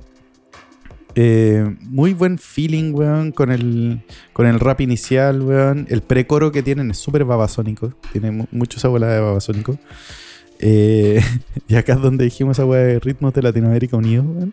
[1.17, 4.01] Eh, muy buen feeling, weón, con el,
[4.33, 5.87] con el rap inicial, weón.
[5.89, 7.95] El precoro que tienen es súper babasónico.
[8.13, 9.79] Tiene mu- mucho esa de babasónico.
[10.59, 11.21] Eh,
[11.69, 14.53] y acá es donde dijimos esa weá de ritmos de Latinoamérica unidos, weón.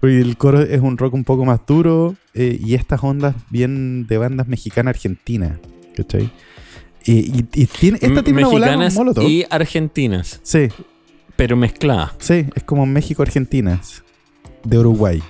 [0.00, 4.06] Porque el coro es un rock un poco más duro eh, y estas ondas bien
[4.08, 5.58] de bandas mexicanas-argentinas,
[5.96, 6.30] ¿cachai?
[7.04, 9.28] Y, y- y tiene, esta tiene una Mexicanas molotov.
[9.28, 10.68] y argentinas, Sí,
[11.36, 12.12] pero mezcladas.
[12.18, 14.02] Sí, es como México-Argentinas.
[14.64, 15.22] De Uruguay.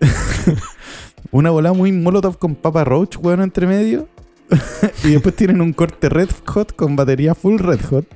[1.30, 4.08] Una bola muy molotov con Papa Roach, weón, entre medio.
[5.04, 8.06] y después tienen un corte Red Hot con batería full Red Hot.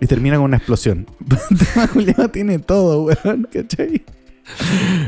[0.00, 1.06] Y termina con una explosión.
[1.50, 4.04] El tema culiao tiene todo, weón, ¿cachai?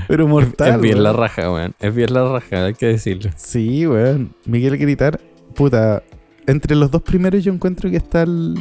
[0.09, 0.75] Pero mortal.
[0.75, 1.05] es bien weón.
[1.05, 1.75] la raja, weón.
[1.79, 3.31] Es bien la raja, hay que decirlo.
[3.37, 4.35] Sí, weón.
[4.45, 5.21] Miguel Gritar,
[5.55, 6.03] puta.
[6.47, 8.55] Entre los dos primeros yo encuentro que está el,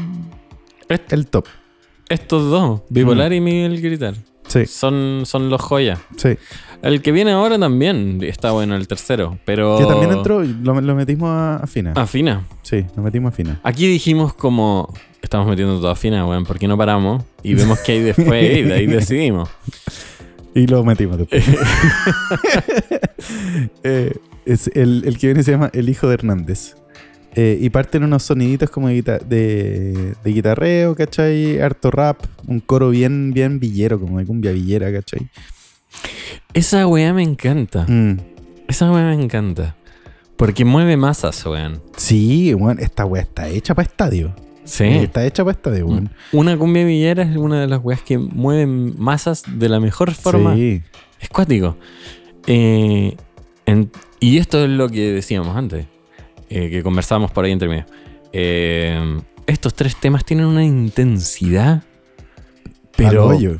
[0.90, 1.46] el top.
[2.10, 4.16] Estos dos, Bipolar y Miguel Gritar,
[4.48, 6.00] Sí, son, son los joyas.
[6.18, 6.38] sí.
[6.84, 9.40] El que viene ahora también está bueno, el tercero.
[9.46, 9.80] Pero.
[9.80, 11.94] Que también entró, lo, lo metimos a, a Fina.
[11.96, 12.46] Afina.
[12.62, 13.60] Sí, lo metimos a Fina.
[13.64, 14.94] Aquí dijimos como.
[15.24, 16.46] Estamos metiendo todo afina, weón.
[16.46, 17.24] ¿Por qué no paramos?
[17.42, 19.50] Y vemos que hay después y de ahí decidimos.
[20.54, 21.44] Y lo metimos después.
[23.84, 24.14] Eh,
[24.46, 26.76] es el, el que viene se llama El Hijo de Hernández.
[27.40, 31.60] Eh, y parten unos soniditos como de, guita- de, de guitarreo, ¿cachai?
[31.62, 35.30] Harto rap, un coro bien, bien villero, como de cumbia villera, ¿cachai?
[36.54, 37.86] Esa weá me encanta.
[37.88, 38.18] Mm.
[38.68, 39.76] Esa weá me encanta.
[40.36, 41.82] Porque mueve masas, weón.
[41.96, 44.36] Sí, bueno, esta weá está hecha para estadio.
[44.64, 44.84] Sí.
[44.86, 46.10] Está hecha para estadio, weón.
[46.32, 50.56] Una cumbia villera es una de las weas que mueven masas de la mejor forma.
[50.56, 50.82] Sí.
[51.22, 51.78] Es cuático.
[52.48, 53.16] Eh,
[53.66, 55.86] en- y esto es lo que decíamos antes,
[56.50, 57.86] eh, que conversábamos por ahí entre medio.
[58.34, 61.84] Eh, estos tres temas tienen una intensidad,
[62.96, 63.60] pero Paloyo.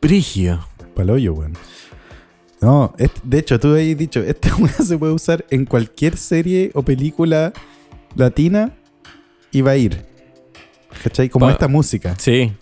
[0.00, 0.66] brígido.
[0.94, 1.52] Paloyo, weón.
[2.60, 6.70] No, es- de hecho, tú habías dicho, esta weá se puede usar en cualquier serie
[6.74, 7.52] o película
[8.16, 8.72] latina
[9.52, 10.04] y va a ir.
[11.02, 11.28] ¿Cachai?
[11.28, 12.14] Como Pa- esta música.
[12.18, 12.52] Sí,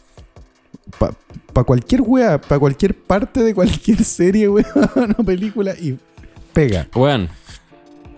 [0.99, 4.67] Para cualquier weá, para cualquier parte de cualquier serie, weón,
[5.17, 5.99] o película y
[6.53, 6.87] pega.
[6.95, 7.29] weón.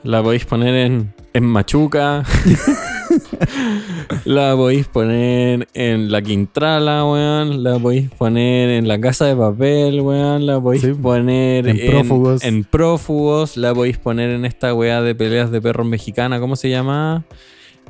[0.02, 2.24] La podéis poner en, en Machuca.
[4.24, 7.62] la podéis poner en La Quintrala, weón.
[7.62, 10.46] La podéis poner en La Casa de Papel, weón.
[10.46, 10.92] La podéis Sí.
[10.94, 12.44] poner En Prófugos.
[12.44, 13.56] En Prófugos.
[13.56, 16.40] La podéis poner en esta weá de peleas de perros mexicana.
[16.40, 17.24] ¿Cómo se llama?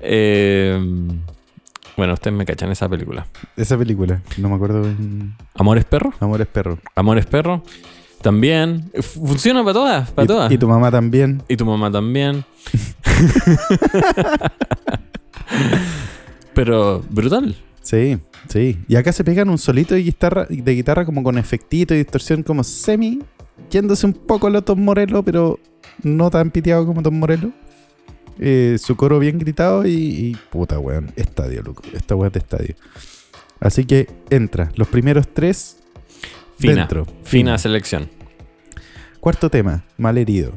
[0.01, 0.79] Eh,
[1.97, 3.27] bueno, ustedes me cachan esa película.
[3.57, 4.87] Esa película, no me acuerdo
[5.55, 6.13] ¿Amores Perro?
[6.21, 6.79] Amores Perro.
[6.95, 7.63] Amores Perro.
[8.23, 8.91] También.
[9.01, 10.53] Funciona para todas, para Y, todas.
[10.53, 11.43] y tu mamá también.
[11.49, 12.45] Y tu mamá también.
[16.55, 17.57] Pero brutal.
[17.83, 18.79] Sí, sí.
[18.89, 22.43] Y acá se pegan un solito de guitarra, de guitarra como con efectito y distorsión
[22.43, 23.21] como semi,
[23.71, 25.59] yéndose un poco a lo Tom Morello, pero
[26.03, 27.51] no tan piteado como Tom Morello.
[28.41, 31.83] Eh, su coro bien gritado y, y puta weón, estadio, loco.
[31.93, 32.75] Esta weón de estadio.
[33.61, 34.71] Así que entra.
[34.77, 35.78] Los primeros tres
[36.59, 36.75] Fina.
[36.75, 37.07] dentro.
[37.25, 38.09] Fina selección.
[39.21, 40.53] Cuarto tema, malherido.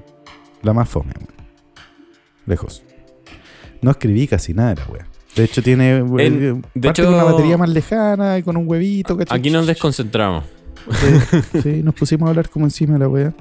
[0.63, 1.29] La más fome, weón.
[2.45, 2.83] Lejos.
[3.81, 5.07] No escribí casi nada de la wea.
[5.35, 5.97] De hecho, tiene.
[5.97, 9.17] En- eh, de parte hecho- con una batería más lejana y con un huevito.
[9.29, 10.43] Aquí nos desconcentramos.
[10.91, 13.33] Sí, sí, nos pusimos a hablar como encima de la wea.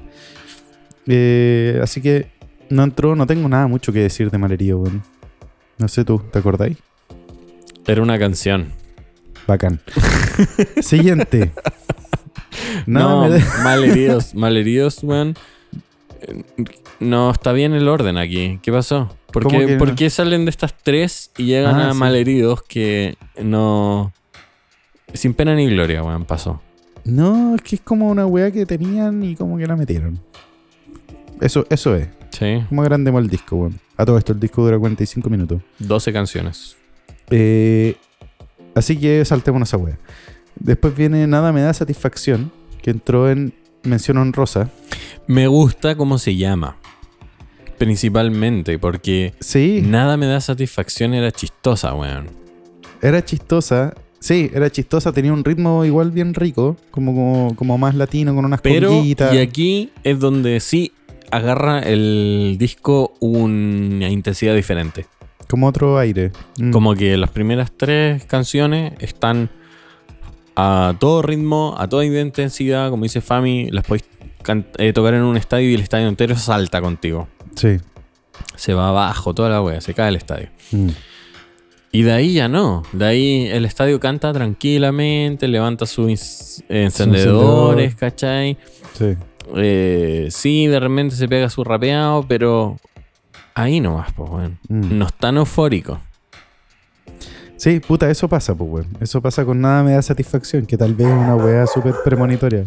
[1.06, 2.30] Eh, así que
[2.68, 5.02] no entró, no tengo nada mucho que decir de malherido, weón.
[5.78, 6.76] No sé tú, ¿te acordáis?
[7.86, 8.68] Era una canción.
[9.46, 9.80] Bacán.
[10.80, 11.50] Siguiente.
[12.86, 15.34] No, me malheridos, malheridos, weón.
[16.98, 18.58] No está bien el orden aquí.
[18.62, 19.14] ¿Qué pasó?
[19.32, 19.94] ¿Por ¿Cómo qué, que por no?
[19.96, 21.98] qué salen de estas tres y llegan Ah, a sí.
[21.98, 24.12] malheridos que no.
[25.14, 26.60] Sin pena ni gloria, weón, pasó.
[27.04, 30.20] No, es que es como una wea que tenían y como que la metieron.
[31.40, 32.08] Eso, eso es.
[32.30, 33.80] Sí, Como agrandemos el disco, weón.
[33.96, 35.62] A todo esto, el disco dura 45 minutos.
[35.78, 36.76] 12 canciones.
[37.30, 37.96] Eh,
[38.74, 39.98] así que saltemos esa wea.
[40.56, 44.70] Después viene Nada me da satisfacción, que entró en mención honrosa.
[45.26, 46.76] Me gusta cómo se llama.
[47.78, 52.26] Principalmente porque Sí, nada me da satisfacción, era chistosa, weón.
[53.00, 53.94] era chistosa.
[54.18, 58.44] Sí, era chistosa, tenía un ritmo igual bien rico, como, como, como más latino, con
[58.44, 59.32] unas Pero, conguitas.
[59.34, 60.92] y aquí es donde sí
[61.30, 65.06] agarra el disco una intensidad diferente.
[65.48, 66.32] Como otro aire.
[66.58, 66.70] Mm.
[66.70, 69.48] Como que las primeras tres canciones están
[70.60, 74.04] a todo ritmo, a toda intensidad, como dice Fami, las podéis
[74.78, 77.28] eh, tocar en un estadio y el estadio entero salta contigo.
[77.54, 77.78] Sí.
[78.56, 80.48] Se va abajo, toda la wea, se cae el estadio.
[80.72, 80.88] Mm.
[81.92, 82.82] Y de ahí ya no.
[82.92, 88.58] De ahí el estadio canta tranquilamente, levanta sus encendedores, ¿cachai?
[88.92, 89.16] Sí.
[89.56, 92.76] Eh, sí, de repente se pega su rapeado, pero
[93.54, 94.58] ahí nomás, pues, weón.
[94.68, 94.98] Mm.
[94.98, 96.00] No es tan eufórico.
[97.60, 98.86] Sí, puta, eso pasa, pues, weón.
[99.02, 102.64] Eso pasa con nada me da satisfacción, que tal vez es una weá súper premonitoria.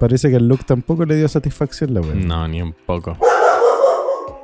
[0.00, 2.14] Parece que el look tampoco le dio satisfacción la weá.
[2.14, 3.18] No, ni un poco.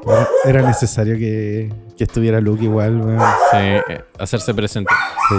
[0.07, 3.18] Era, era necesario que, que estuviera Luke igual, weón.
[3.53, 4.92] Sí, eh, hacerse presente.
[5.31, 5.37] Sí.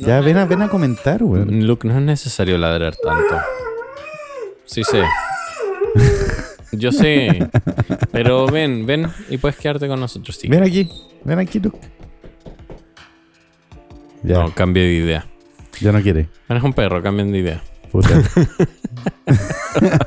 [0.00, 1.66] Ya, ven a, ven a comentar, weón.
[1.66, 3.38] Luke, no es necesario ladrar tanto.
[4.66, 5.02] Sí sé.
[6.78, 7.48] Yo sé.
[8.12, 10.48] Pero ven, ven y puedes quedarte con nosotros, sí.
[10.48, 10.88] Ven aquí,
[11.24, 11.78] ven aquí, Luke.
[14.22, 14.38] Ya.
[14.42, 15.26] No, cambio de idea.
[15.80, 16.28] Ya no quiere.
[16.48, 17.62] Es un perro, cambien de idea.
[17.90, 18.22] Puta.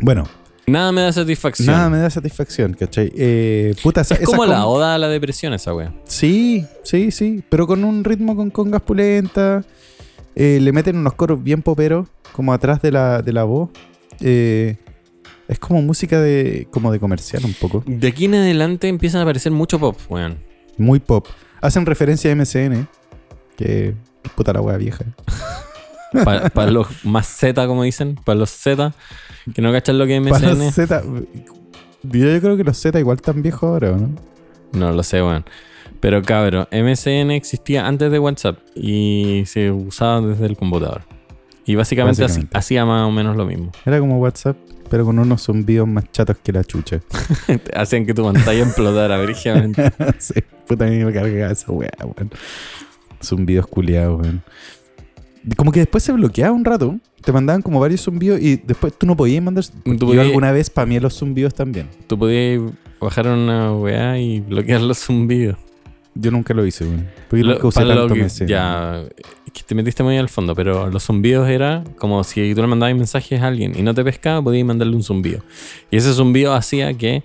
[0.00, 0.24] bueno,
[0.66, 1.66] Nada me da satisfacción.
[1.74, 3.12] nada me da satisfacción, ¿cachai?
[3.16, 5.92] Eh, puta, esa- es esa como la oda a la depresión esa wea.
[6.04, 7.42] Sí, sí, sí.
[7.48, 9.64] Pero con un ritmo con congas pulentas.
[10.34, 13.70] Eh, le meten unos coros bien poperos, como atrás de la, de la voz.
[14.20, 14.76] Eh,
[15.52, 17.82] es como música de, como de comercial un poco.
[17.86, 20.38] De aquí en adelante empiezan a aparecer mucho pop, weón.
[20.78, 21.26] Muy pop.
[21.60, 22.88] Hacen referencia a MCN,
[23.56, 23.94] que
[24.34, 25.04] puta la wea vieja.
[26.12, 28.92] Para los más Z, como dicen, para los Z,
[29.54, 30.58] que no cachan lo que es Para MSN.
[30.58, 31.02] los Z.
[32.02, 34.10] Yo, creo que los Z igual están viejos ahora, ¿o ¿no?
[34.72, 35.44] No lo sé, weón.
[36.00, 41.02] Pero cabrón, MSN existía antes de WhatsApp y se usaba desde el computador.
[41.64, 42.26] Y Básicamente.
[42.52, 43.70] hacía más o menos lo mismo.
[43.86, 44.56] Era como WhatsApp,
[44.92, 47.00] pero con unos zumbidos más chatos que la chucha.
[47.74, 49.90] Hacían que tu pantalla explotara brígidamente.
[50.18, 50.34] sí,
[50.68, 52.30] puta, a mí me carga esa weá, weón.
[53.24, 54.42] Zumbidos culiados, weón.
[55.56, 56.98] Como que después se bloqueaba un rato.
[57.24, 59.64] Te mandaban como varios zumbidos y después tú no podías mandar.
[59.64, 61.88] Tú yo podías- alguna vez para mí los zumbidos también.
[62.06, 62.60] Tú podías
[63.00, 65.56] bajar una weá y bloquear los zumbidos.
[66.14, 67.08] Yo nunca lo hice, weón.
[67.28, 68.46] Porque Lo- nunca usé tanto que- MSN.
[68.48, 69.02] Ya,
[69.46, 72.66] es que te metiste muy al fondo, pero los zumbidos era como si tú le
[72.66, 75.42] mandabas mensajes a alguien y no te pescaba, podías mandarle un zumbido.
[75.90, 77.22] Y ese zumbido hacía que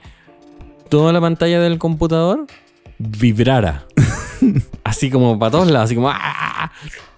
[0.90, 2.46] toda la pantalla del computador
[2.98, 3.86] vibrara.
[4.84, 6.72] así como para todos lados, así como ¡ah!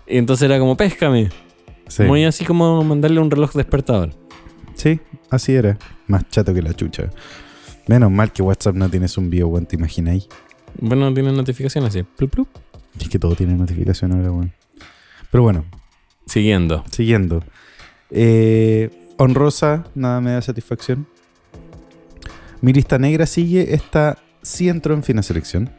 [0.07, 1.29] Y entonces era como péscame.
[1.87, 2.03] Sí.
[2.03, 4.11] Muy así como mandarle un reloj despertador.
[4.75, 5.77] Sí, así era.
[6.07, 7.09] Más chato que la chucha.
[7.87, 9.65] Menos mal que WhatsApp no tiene zumbido, weón.
[9.65, 10.27] ¿Te imagináis?
[10.79, 12.03] Bueno, tiene notificaciones así.
[12.03, 12.47] Plup, plup.
[12.99, 14.53] Es que todo tiene notificación ahora, weón.
[15.31, 15.65] Pero bueno,
[16.25, 16.83] Siguiendo.
[16.91, 17.43] Siguiendo.
[18.11, 21.07] Eh, honrosa, nada me da satisfacción.
[22.61, 23.73] Mi lista negra sigue.
[23.73, 25.71] Esta sí entró en fina selección.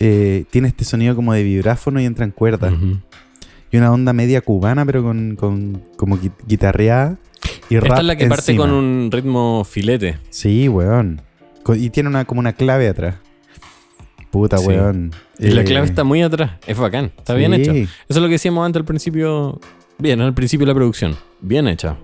[0.00, 2.72] Eh, tiene este sonido como de vibráfono y entra en cuerda.
[3.70, 7.18] Y una onda media cubana, pero con, con como gui- guitarreada
[7.70, 10.18] y rap Esta es la que parte con un ritmo filete.
[10.30, 11.22] Sí, weón.
[11.76, 13.16] Y tiene una, como una clave atrás.
[14.32, 14.66] Puta, Sí.
[14.66, 15.12] weón.
[15.38, 16.52] Y la Eh, clave está muy atrás.
[16.66, 17.12] Es bacán.
[17.16, 17.60] Está bien sí.
[17.62, 17.72] hecho.
[17.72, 19.60] Eso es lo que decíamos antes al principio.
[19.98, 21.16] Bien, al principio de la producción.
[21.40, 21.96] Bien hecha.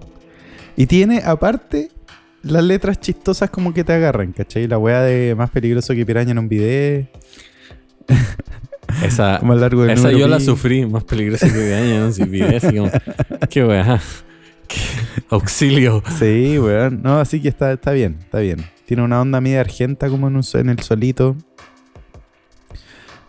[0.77, 1.91] Y tiene, aparte,
[2.43, 4.69] las letras chistosas como que te agarran, ¿cachai?
[4.69, 7.09] La weá de más peligroso que piraña en un video.
[9.03, 10.87] Esa, Más largo del esa yo la sufrí.
[10.87, 12.01] Más peligrosa que de año.
[12.07, 12.13] ¿no?
[12.13, 12.91] Si video así como.
[13.51, 14.01] Qué weá.
[14.67, 14.77] Qué
[15.31, 16.03] auxilio.
[16.19, 17.01] Sí, weón.
[17.03, 18.65] No, así que está, está bien, está bien.
[18.87, 21.37] Tiene una onda media argenta como en, un, en el solito.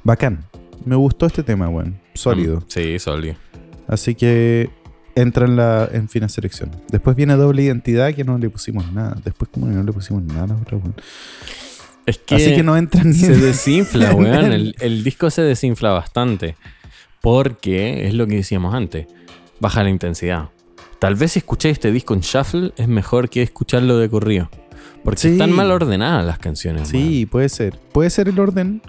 [0.10, 0.44] Bacán.
[0.86, 2.00] Me gustó este tema, weón.
[2.16, 2.62] Sólido.
[2.62, 3.36] Mm, Sí, sólido.
[3.88, 4.72] Así que
[5.14, 6.72] entra en la en fina selección.
[6.90, 9.16] Después viene doble identidad que no le pusimos nada.
[9.24, 10.96] Después como que no le pusimos nada a la otra, weón.
[12.08, 14.52] Es que, Así que no entra ni se en- desinfla, weón.
[14.52, 16.56] El, el disco se desinfla bastante.
[17.22, 19.06] Porque es lo que decíamos antes.
[19.60, 20.50] Baja la intensidad.
[20.98, 24.50] Tal vez si escuché este disco en shuffle es mejor que escucharlo de corrido.
[25.04, 25.28] Porque Sí.
[25.30, 26.88] están mal ordenadas las canciones.
[26.88, 27.78] Sí, puede ser.
[27.92, 28.82] Puede ser el orden.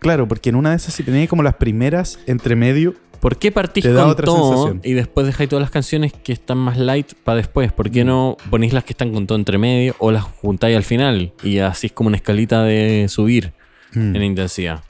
[0.00, 2.94] Claro, porque en una de esas si tenéis como las primeras entre medio.
[3.20, 4.80] ¿Por qué partís con todo sensación.
[4.82, 7.70] y después dejáis todas las canciones que están más light para después?
[7.70, 10.84] ¿Por qué no ponéis las que están con todo entre medio o las juntáis al
[10.84, 11.32] final?
[11.42, 13.52] Y así es como una escalita de subir
[13.92, 14.16] Mm.
[14.16, 14.82] en intensidad.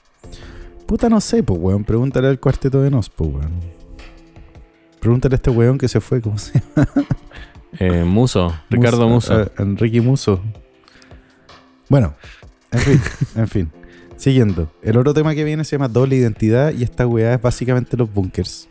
[0.86, 1.82] Puta, no sé, pues, weón.
[1.84, 3.52] Pregúntale al cuarteto de Nos, pues, weón.
[5.00, 6.88] Pregúntale a este weón que se fue, ¿cómo se llama?
[7.78, 9.32] Eh, Muso, Ricardo Muso.
[9.32, 10.40] a- a Enrique Muso.
[11.88, 12.14] Bueno,
[12.72, 13.00] en fin,
[13.36, 13.72] en fin.
[14.20, 14.70] Siguiendo.
[14.82, 18.12] El otro tema que viene se llama Doble Identidad y esta weá es básicamente los
[18.12, 18.68] bunkers.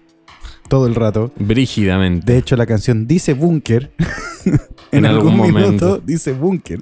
[0.68, 1.32] Todo el rato.
[1.38, 2.32] Brígidamente.
[2.32, 3.92] De hecho, la canción dice búnker.
[4.92, 5.98] En algún momento.
[5.98, 6.82] dice búnker.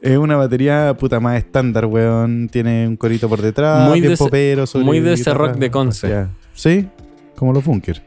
[0.00, 2.48] Es una batería puta más estándar, weón.
[2.50, 6.08] Tiene un corito por detrás, Muy bien de popero, muy de ese rock de Conce.
[6.08, 6.30] ya.
[6.54, 6.88] Sí,
[7.34, 8.00] como los bunkers.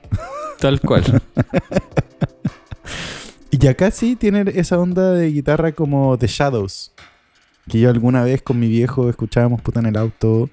[0.60, 1.04] Tal cual.
[3.52, 6.94] Y acá sí tiene esa onda de guitarra como The Shadows.
[7.70, 10.50] Que yo alguna vez con mi viejo escuchábamos puta en el auto.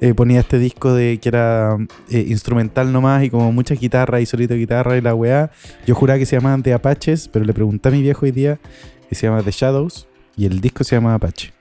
[0.00, 1.76] eh, ponía este disco de que era
[2.08, 5.50] eh, instrumental nomás y como mucha guitarra y solito guitarra y la weá.
[5.86, 8.58] Yo juraba que se llamaban The Apaches, pero le pregunté a mi viejo hoy día
[9.10, 11.52] y se llama The Shadows y el disco se llama Apache.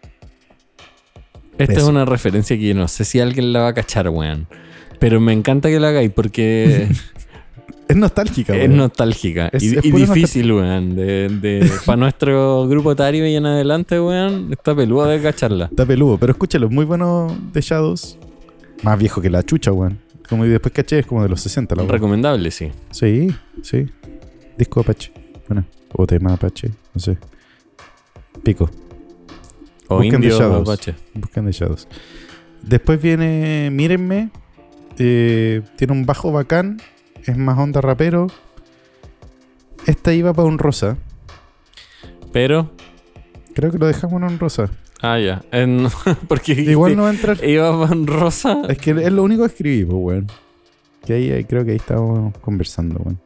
[1.57, 4.47] Esta es una referencia que yo no sé si alguien la va a cachar, weón.
[4.99, 6.87] Pero me encanta que la hagáis porque
[7.91, 8.77] Es nostálgica, es weón.
[8.77, 10.95] nostálgica Es- y, es y difícil, weón.
[10.95, 15.65] De, de- Para nuestro grupo etario y en adelante, weón, está peludo de cacharla.
[15.65, 18.17] Está peludo, pero escúchalo, muy bueno The Shadows.
[18.83, 19.99] Más viejo que la chucha, weón.
[20.29, 21.91] Como y después caché, es como de los 60 la weá.
[21.91, 22.71] Recomendable, sí.
[22.91, 23.27] Sí,
[23.61, 23.85] sí.
[24.57, 25.11] Disco Apache.
[25.47, 27.17] Bueno, o tema Apache, no sé.
[28.43, 28.69] Pico.
[29.87, 30.69] O Busquen indio o Shadows.
[30.69, 30.95] Apache.
[31.13, 31.87] Buscan The Shadows.
[32.61, 34.29] Después viene Mírenme,
[34.97, 36.79] Eh, tiene un bajo bacán.
[37.25, 38.27] Es más onda rapero.
[39.85, 40.97] Esta iba para un rosa.
[42.31, 42.71] Pero.
[43.53, 44.69] Creo que lo dejamos en un rosa.
[45.01, 45.41] Ah, ya.
[45.51, 45.87] En-
[46.27, 47.43] porque Igual no va a entrar.
[47.43, 48.61] Iba con rosa.
[48.69, 50.27] Es que es lo único que escribí, pues, weón.
[51.05, 53.19] Que ahí, ahí creo que ahí estábamos conversando, weón.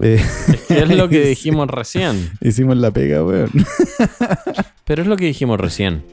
[0.00, 0.22] Eh,
[0.68, 2.30] Que es lo que dijimos recién.
[2.40, 3.50] hicimos la pega, weón.
[4.84, 6.04] Pero es lo que dijimos recién.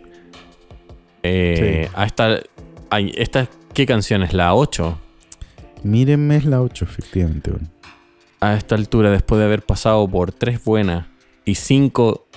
[1.23, 2.39] Eh, a esta,
[2.89, 4.33] ay, esta, ¿Qué canción es?
[4.33, 4.99] La 8.
[5.83, 7.51] Mírenme es la 8, efectivamente.
[8.39, 11.07] A esta altura, después de haber pasado por tres buenas
[11.45, 12.27] y cinco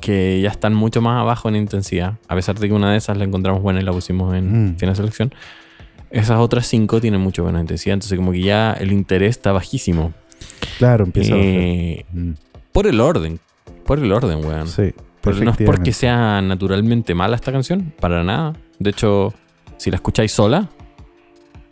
[0.00, 3.16] que ya están mucho más abajo en intensidad, a pesar de que una de esas
[3.16, 4.76] la encontramos buena y la pusimos en Mm.
[4.76, 5.34] final de selección,
[6.10, 10.12] esas otras cinco tienen mucho buena intensidad, entonces como que ya el interés está bajísimo.
[10.78, 11.50] Claro, empieza a bajar.
[11.52, 12.30] Eh, Mm,
[12.72, 13.40] por el orden,
[13.86, 14.68] por el orden, weón.
[14.68, 14.92] Sí.
[15.22, 18.52] Pero no es porque sea naturalmente mala esta canción, para nada.
[18.78, 19.32] De hecho,
[19.78, 20.68] si la escucháis sola,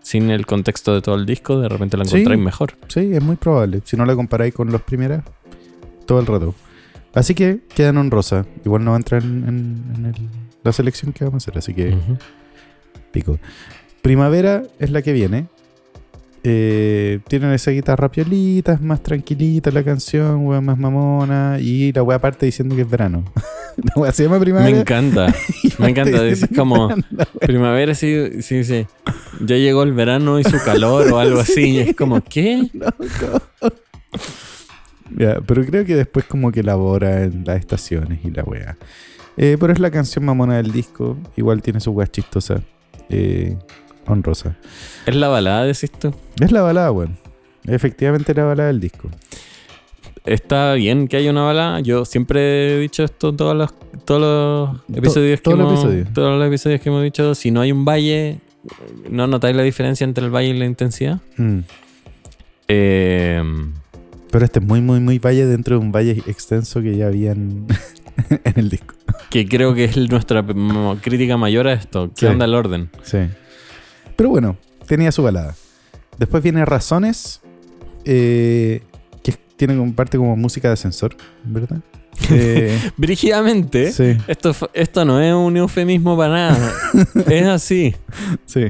[0.05, 2.17] sin el contexto de todo el disco, de repente la Sí.
[2.19, 2.75] encontráis mejor.
[2.89, 3.81] Sí, es muy probable.
[3.85, 5.25] Si no la comparáis con las primeras,
[6.07, 6.55] todo el rato.
[7.15, 8.45] Así que quedan en rosa.
[8.65, 10.29] Igual no va a entrar en, en- en el-
[10.63, 11.97] la selección que vamos a hacer, así que
[13.13, 13.39] pico.
[14.03, 15.47] Primavera es la que viene.
[16.47, 21.57] Eh, tienen esa guitarra piolita, es más tranquilita la canción, wea más mamona.
[21.59, 23.25] Y la wea parte diciendo que es verano.
[23.83, 24.79] la wea se llama Me primavera.
[24.79, 25.35] encanta.
[25.63, 27.03] y me encanta, es como- verano.
[27.41, 28.87] Primavera, sí, sí, sí.
[29.41, 31.71] Ya llegó el verano y su calor o algo así.
[31.71, 32.69] y es como, ¿qué?
[35.17, 38.77] Pero creo que después como que elabora en las estaciones y la wea.
[39.37, 41.17] Eh, pero es la canción mamona del disco.
[41.37, 42.63] Igual tiene su wea chistosa.
[43.09, 43.57] Eh,
[44.07, 44.57] honrosa.
[45.07, 46.15] ¿Es la balada, decís tú?
[46.41, 47.17] Es la balada, weón.
[47.67, 49.09] Efectivamente la balada del disco.
[50.25, 51.81] Está bien que haya una balada.
[51.81, 54.21] Yo siempre he dicho esto en todos los, todos
[54.89, 56.13] los episodios que todos los hemos, episodios.
[56.15, 57.35] todos los episodios que hemos dicho.
[57.35, 58.39] Si no hay un valle,
[59.11, 61.21] ¿no notáis la diferencia entre el valle y la intensidad?
[61.37, 61.59] Mm.
[62.69, 63.43] Eh,
[64.31, 67.33] Pero este es muy, muy, muy valle dentro de un valle extenso que ya había
[67.33, 67.67] en,
[68.57, 68.95] el disco.
[69.31, 70.45] que creo que es nuestra
[71.03, 72.09] crítica mayor a esto.
[72.17, 72.33] ¿Qué Sí.
[72.33, 72.91] onda el orden?
[73.03, 73.19] Sí.
[74.17, 75.55] Pero bueno, tenía su balada.
[76.19, 77.41] Después viene Razones,
[78.05, 78.83] eh,
[79.23, 81.79] que tiene como parte como música de ascensor, ¿verdad?
[82.31, 86.73] Eh, Brígidamente, sí, esto, esto no es un eufemismo para nada.
[87.29, 87.95] es así.
[88.47, 88.67] sí.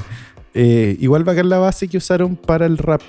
[0.55, 3.01] Eh, igual va a caer la base que usaron para el rap.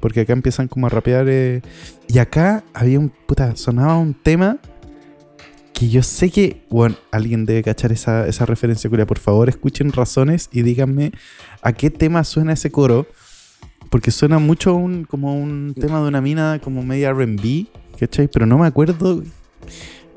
[0.00, 1.26] Porque acá empiezan como a rapear.
[1.28, 1.60] eh,
[2.08, 3.10] y acá había un.
[3.10, 4.56] Puta, sonaba un tema.
[5.74, 6.62] Que yo sé que.
[6.70, 9.06] Bueno, alguien debe cachar esa, esa referencia, culia.
[9.06, 11.12] Por favor, escuchen razones y díganme
[11.62, 13.06] a qué tema suena ese coro.
[13.90, 17.66] Porque suena mucho un, como un tema de una mina como media RB,
[17.98, 18.28] ¿cachai?
[18.28, 19.22] Pero no me acuerdo.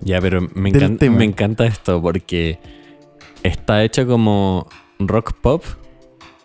[0.01, 1.17] Ya, pero me, encan- tema.
[1.17, 2.59] me encanta esto porque
[3.43, 4.67] está hecho como
[4.99, 5.63] rock pop.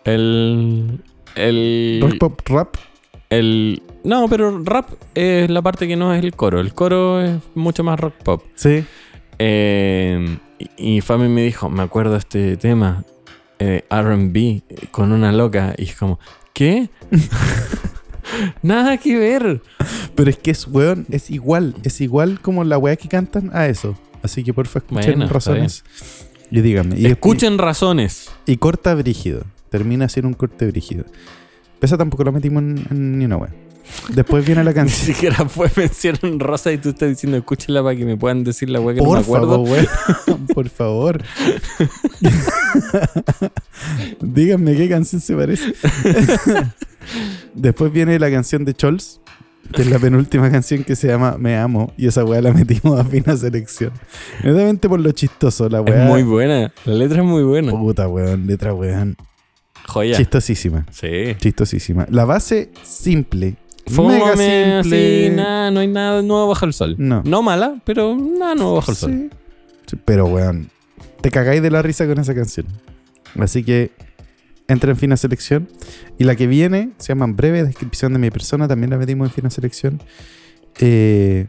[0.05, 0.99] El.
[1.35, 1.99] El.
[2.01, 2.75] Rock pop rap.
[3.29, 6.59] el no, pero rap es la parte que no es el coro.
[6.59, 8.43] El coro es mucho más rock pop.
[8.55, 8.83] Sí.
[9.39, 10.37] Eh,
[10.77, 13.03] y, y Fami me dijo, me acuerdo de este tema,
[13.59, 15.73] eh, RB, con una loca.
[15.77, 16.19] Y es como,
[16.53, 16.89] ¿qué?
[18.61, 19.61] Nada que ver.
[20.15, 21.75] Pero es que es, weón, es igual.
[21.83, 23.97] Es igual como la weá que cantan a eso.
[24.21, 25.83] Así que porfa, escuchen Bueno, razones.
[26.49, 26.99] Y díganme.
[26.99, 28.31] Y, Escuchen razones.
[28.45, 29.43] Y, y corta brígido.
[29.69, 31.05] Termina siendo un corte brígido.
[31.81, 33.53] Esa tampoco la metimos en, en ni una weá.
[34.09, 35.15] Después viene la Ni canción.
[35.15, 38.69] siquiera fue mención en rosa y tú estás diciendo, escúchenla para que me puedan decir
[38.69, 39.65] la weá que no me Por acuerdo.
[39.65, 40.47] favor.
[40.53, 41.23] Por favor.
[44.21, 45.73] Díganme qué canción se parece.
[47.53, 49.19] Después viene la canción de Chols,
[49.73, 51.93] que es la penúltima canción que se llama Me Amo.
[51.97, 53.91] Y esa weá la metimos a fina selección.
[54.43, 56.05] Netamente por lo chistoso, la Es weá.
[56.05, 56.71] muy buena.
[56.85, 57.71] La letra es muy buena.
[57.71, 58.47] Puta, weón.
[58.47, 59.15] Letra, weón.
[59.85, 60.15] Joya.
[60.15, 60.85] Chistosísima.
[60.91, 61.35] Sí.
[61.37, 62.07] Chistosísima.
[62.09, 63.55] La base, simple.
[63.85, 64.77] Mega Fome, simple.
[64.79, 66.95] así, nada, no hay nada nuevo bajo el sol.
[66.97, 67.41] No.
[67.41, 69.29] mala, pero nada nuevo bajo el sol.
[69.87, 69.97] Sí.
[70.05, 70.69] Pero, weón,
[71.21, 72.65] te cagáis de la risa con esa canción.
[73.37, 73.91] Así que
[74.67, 75.67] entra en fina selección.
[76.17, 78.67] Y la que viene se llama Breve Descripción de mi persona.
[78.67, 80.01] También la metimos en fina selección.
[80.79, 81.47] Eh,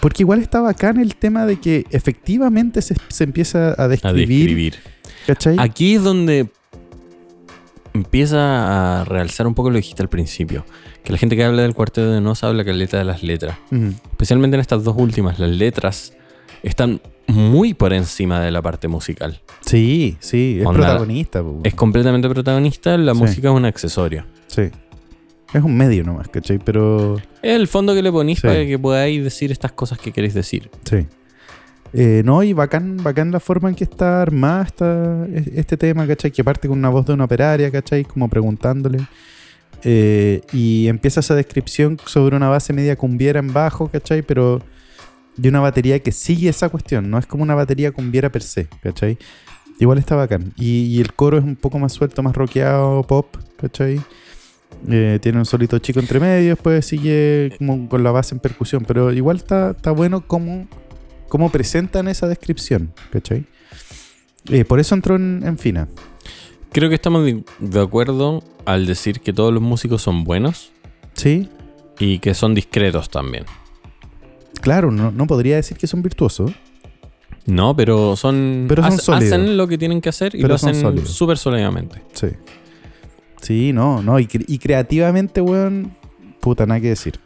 [0.00, 4.28] porque igual está en el tema de que efectivamente se, se empieza a A describir.
[4.28, 4.74] describir.
[5.26, 5.56] ¿Cachai?
[5.58, 6.48] Aquí es donde
[7.96, 10.64] empieza a realzar un poco lo que dijiste al principio.
[11.02, 13.56] Que la gente que habla del cuarteto de Nos habla caleta de las letras.
[14.10, 16.12] Especialmente en estas dos últimas, las letras
[16.62, 19.40] están muy por encima de la parte musical.
[19.62, 21.42] Sí, sí, es Onda, protagonista.
[21.42, 21.60] po.
[21.64, 23.18] Es completamente protagonista, la Sí.
[23.20, 24.24] música es un accesorio.
[24.46, 24.70] Sí.
[25.54, 26.58] Es un medio nomás, ¿cachai?
[26.58, 28.46] Pero Es el fondo que le ponís Sí.
[28.46, 30.70] para que podáis decir estas cosas que queréis decir.
[30.84, 31.06] Sí.
[31.98, 36.06] Eh, no, y bacán, bacán la forma en que está armada esta- e- este tema,
[36.06, 36.30] ¿cachai?
[36.30, 38.04] Que parte con una voz de una operaria, ¿cachai?
[38.04, 38.98] Como preguntándole.
[39.82, 44.20] Eh, y empieza esa descripción sobre una base media cumbiera en bajo, ¿cachai?
[44.22, 44.60] Pero
[45.38, 48.66] de una batería que sigue esa cuestión, no es como una batería cumbiera per se,
[48.82, 49.16] ¿cachai?
[49.78, 50.52] Igual está bacán.
[50.56, 54.00] Y, el coro es un poco más suelto, más rockeado, pop, ¿cachai?
[54.88, 58.84] Eh, tiene un solito chico entre medio, después sigue como con la base en percusión,
[58.86, 60.66] pero igual está, está bueno como,
[61.28, 63.44] como presentan esa descripción, ¿cachai?
[64.50, 65.88] Eh, por eso entró en, en fina.
[66.72, 70.72] Creo que estamos de, de acuerdo al decir que todos los músicos son buenos
[71.14, 71.48] Sí,
[71.98, 73.44] y que son discretos también.
[74.60, 76.52] claro, no, no podría decir que son virtuosos,
[77.46, 78.66] No, pero son.
[78.68, 79.32] Pero son sólidos.
[79.32, 82.02] hacen lo que tienen que hacer y Pero lo son hacen súper sólidamente.
[82.12, 82.28] Sí.
[83.40, 84.18] Sí, no, no.
[84.18, 85.92] Y, y creativamente, weón,
[86.40, 87.18] puta, nada que decir.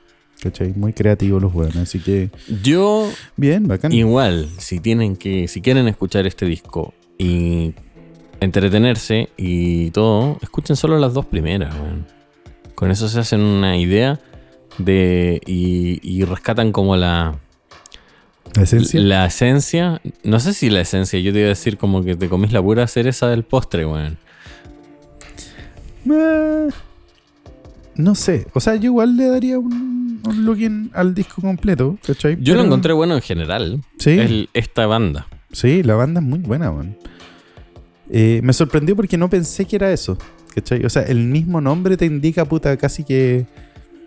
[0.43, 0.73] ¿Cachai?
[0.75, 1.77] Muy creativos los weones.
[1.77, 2.31] Así que,
[2.63, 3.93] Yo, bien, bacán.
[3.93, 5.49] igual, si tienen que.
[5.49, 7.75] Si quieren escuchar este disco y
[8.41, 12.07] entretenerse y todo, escuchen solo las dos primeras, weón.
[12.75, 14.19] Con eso se hacen una idea
[14.79, 15.41] de.
[15.47, 17.39] y, y rescatan como la.
[18.57, 19.01] ¿La esencia?
[19.01, 22.29] La esencia, no sé si la esencia, yo te iba a decir como que te
[22.29, 24.17] comís la pura cereza del postre, weón.
[26.11, 26.69] Eh,
[27.97, 28.47] no sé.
[28.55, 31.99] O sea, yo igual le daría un, un login al disco completo.
[32.07, 32.39] ¿Cachai?
[32.41, 35.27] Yo lo encontré bueno en general, Sí, el- esta banda.
[35.53, 36.97] sí, la banda es muy buena, weón.
[38.09, 40.19] Eh, me sorprendió porque no pensé que era eso.
[40.55, 40.85] ¿Cachai?
[40.85, 43.47] O sea, el mismo nombre te indica, puta, casi que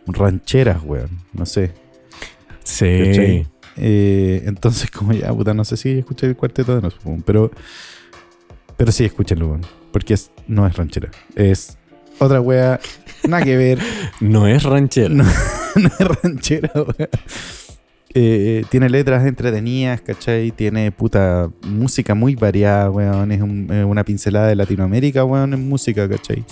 [0.08, 1.10] rancheras, weón.
[1.34, 1.72] No sé.
[2.60, 3.48] ¿Cachai?
[3.78, 7.50] Eh, entonces, como ya, puta, no sé si escuché el cuarteto de nos, pero,
[8.78, 9.62] pero sí, escúchenlo, weón,
[9.92, 11.78] porque es, no es ranchera, es
[12.20, 12.80] otra wea,
[13.28, 13.80] nada que ver,
[14.20, 15.14] No es ranchero.
[15.14, 15.24] No.
[15.76, 17.10] no es ranchera, wea.
[18.16, 20.52] Eh, tiene letras entretenidas, ¿cachai?
[20.52, 23.32] Tiene puta música muy variada, weón.
[23.32, 26.46] Es un- eh, una pincelada de Latinoamérica, weón, en música, ¿cachai?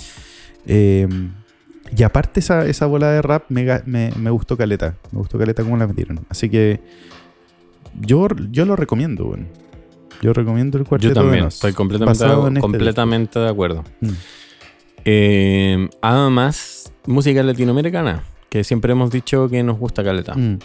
[0.65, 1.07] Eh,
[1.95, 4.95] y aparte esa, esa bola de rap me, me, me gustó caleta.
[5.11, 6.21] Me gustó caleta cómo la metieron.
[6.29, 6.79] Así que
[7.99, 9.47] yo, yo lo recomiendo, weón.
[10.21, 13.83] Yo recomiendo el cuarteto Yo de también, estoy completamente, en este completamente de acuerdo.
[14.01, 14.09] Mm.
[15.05, 20.59] Eh, además, música latinoamericana, que siempre hemos dicho que nos gusta caleta, Mm.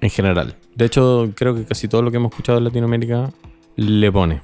[0.00, 0.56] en general.
[0.74, 3.30] De hecho, creo que casi todo lo que hemos escuchado en Latinoamérica
[3.76, 4.40] le pone.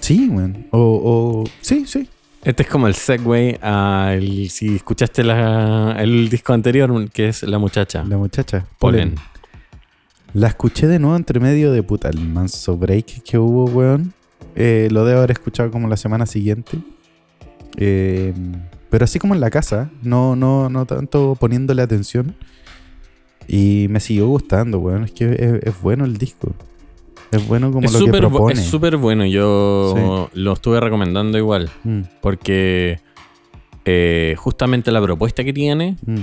[0.00, 0.66] Sí, weón.
[0.70, 2.08] O, o- sí, sí.
[2.44, 4.48] Este es como el segue al.
[4.48, 8.04] Si escuchaste la- el disco anterior, que es La Muchacha.
[8.04, 8.64] La muchacha.
[8.78, 9.16] Polen.
[10.34, 14.12] La escuché de nuevo entre medio de puta el manso break que hubo, weón.
[14.54, 16.78] Eh, lo debo haber escuchado como la semana siguiente.
[17.78, 18.34] Eh,
[18.90, 22.34] pero así como en la casa, no, no, no tanto poniéndole atención.
[23.46, 25.04] Y me siguió gustando, weón.
[25.04, 26.54] Es que es, es bueno el disco.
[27.30, 28.52] Es bueno como Es lo que súper bu- propone.
[28.54, 29.24] es súper bueno.
[29.26, 31.70] Yo lo estuve recomendando igual.
[31.84, 33.00] Mm, Porque
[33.84, 36.20] eh, justamente la propuesta que tiene mm,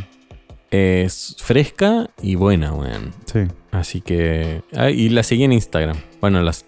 [0.72, 3.12] es fresca y buena, weón.
[3.26, 3.40] sí.
[3.72, 4.62] Así que.
[4.74, 5.98] ah, y la seguí en Instagram.
[6.22, 6.66] Bueno, las,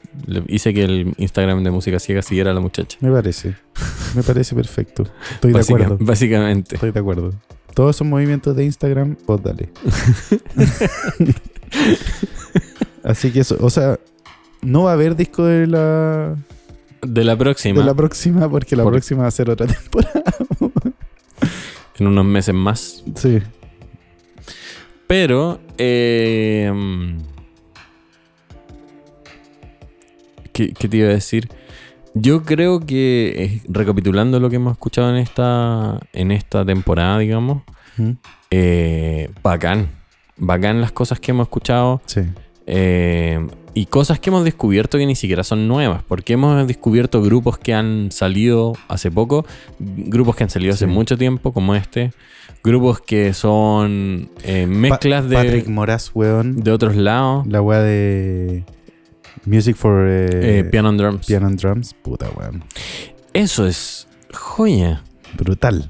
[0.47, 2.97] hice que el Instagram de música ciega siguiera a la muchacha.
[3.01, 3.55] Me parece.
[4.15, 5.03] Me parece perfecto.
[5.33, 6.05] Estoy de Básica- acuerdo.
[6.05, 6.75] básicamente.
[6.75, 7.33] Estoy de acuerdo.
[7.73, 9.69] Todos esos movimientos de Instagram, vos dale.
[13.03, 13.99] Así que eso, o sea,
[14.61, 16.35] no va a haber disco de la,
[17.01, 20.23] De la próxima, de la próxima porque la Por- próxima va a ser otra temporada.
[21.99, 23.03] en unos meses más.
[23.15, 23.39] Sí.
[25.07, 25.59] Pero.
[25.77, 27.15] eh,
[30.51, 31.47] ¿qué, qué te iba a decir?
[32.21, 37.63] Yo creo que, eh, recapitulando lo que hemos escuchado en esta, en esta temporada, digamos,
[38.51, 39.89] eh, bacán.
[40.37, 42.01] Bacán las cosas que hemos escuchado.
[42.05, 42.21] Sí.
[42.65, 47.59] eh, y cosas que hemos descubierto que ni siquiera son nuevas, porque hemos descubierto grupos
[47.59, 49.45] que han salido hace poco,
[49.79, 52.11] grupos que han salido hace mucho tiempo, como este,
[52.63, 56.59] grupos que son eh, mezclas Pa- de, Patrick Moraz, weón.
[56.63, 58.63] de otros lados, La weá de
[59.47, 61.25] Music for eh, eh, piano and drums.
[61.25, 61.93] Piano and Drums.
[61.93, 62.63] Puta, weón.
[63.33, 65.03] Eso es joya,
[65.37, 65.89] Brutal.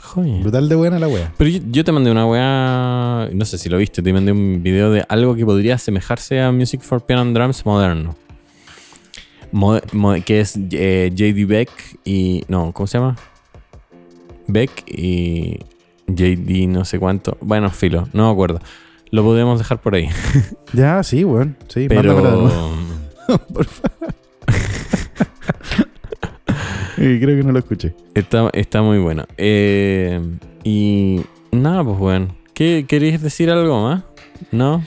[0.00, 0.40] joya.
[0.40, 1.32] Brutal de buena la weá.
[1.36, 4.62] Pero yo, yo te mandé una weá, no sé si lo viste, te mandé un
[4.62, 8.16] video de algo que podría asemejarse a Music for Piano and Drums moderno.
[9.52, 11.70] Mo- mo- que es eh, JD Beck
[12.04, 12.44] y...
[12.48, 13.16] No, ¿cómo se llama?
[14.46, 15.58] Beck y
[16.06, 17.36] JD no sé cuánto.
[17.40, 18.60] Bueno, filo, no me acuerdo.
[19.10, 20.08] Lo podemos dejar por ahí.
[20.72, 21.56] Ya, sí, weón.
[21.68, 22.16] Sí, Pero...
[23.52, 24.14] Por favor.
[26.96, 27.94] Creo que no lo escuché.
[28.14, 29.24] Está, está muy bueno.
[29.36, 30.20] Eh,
[30.64, 32.36] y nada, pues bueno.
[32.54, 34.02] ¿Qué, ¿Queréis decir algo más?
[34.52, 34.84] ¿No?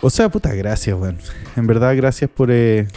[0.00, 1.18] O sea, puta, gracias, weón.
[1.56, 2.88] En verdad, gracias por, eh,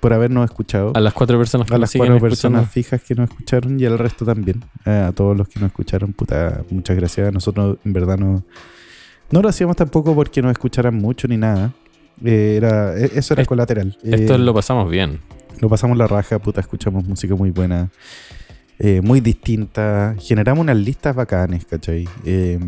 [0.00, 0.92] por habernos escuchado.
[0.94, 3.84] A las cuatro personas que A nos las cuatro personas fijas que nos escucharon y
[3.84, 4.64] al resto también.
[4.86, 7.32] Eh, a todos los que nos escucharon, puta, muchas gracias.
[7.32, 8.44] Nosotros, en verdad, no,
[9.30, 11.72] no lo hacíamos tampoco porque nos escucharan mucho ni nada.
[12.24, 13.96] Eh, era, e- eso era Es- colateral.
[14.02, 15.20] Esto Eh, lo pasamos bien.
[15.60, 17.90] lo pasamos la raja, puta, escuchamos música muy buena,
[18.78, 20.14] eh, muy distinta.
[20.18, 22.08] Generamos unas listas bacanes, ¿cachai?
[22.24, 22.58] Eh,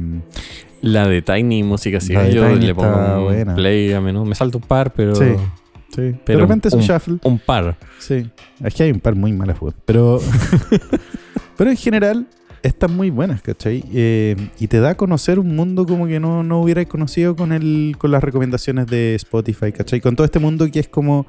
[0.83, 2.13] La de Tiny Música sí.
[2.15, 4.25] De Yo Tiny le pongo un play a menudo.
[4.25, 5.15] Me salto un par, pero.
[5.15, 5.25] Sí.
[5.95, 6.03] sí.
[6.03, 7.19] de Pero repente es un un- shuffle.
[7.23, 7.77] Un par.
[7.99, 8.29] Sí.
[8.65, 9.57] Es que hay un par muy malas.
[9.85, 10.21] Pero,
[11.57, 12.27] pero en general
[12.63, 13.85] están muy buenas, ¿cachai?
[13.93, 17.53] Eh, y te da a conocer un mundo como que no, no hubierais conocido con,
[17.53, 20.01] el, con las recomendaciones de Spotify, ¿cachai?
[20.01, 21.27] Con todo este mundo que es como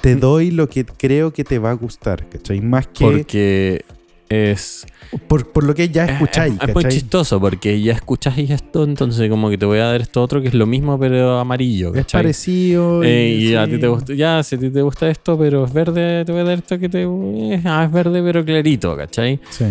[0.00, 2.60] te doy lo que creo que te va a gustar, ¿cachai?
[2.60, 3.84] Más que Porque
[4.28, 4.86] es.
[5.26, 9.28] por, por lo que ya escucháis, Es, es muy chistoso porque ya escucháis esto, entonces
[9.28, 11.88] como que te voy a dar esto otro que es lo mismo pero amarillo.
[11.88, 12.22] Es ¿cachai?
[12.22, 13.02] parecido.
[13.02, 13.72] Eh, y a sí.
[13.72, 16.42] ti te gusta, ya, si a ti te gusta esto, pero es verde, te voy
[16.42, 17.02] a dar esto que te.
[17.02, 19.40] eh, ah, es verde, pero clarito, ¿cachai?
[19.50, 19.64] Sí.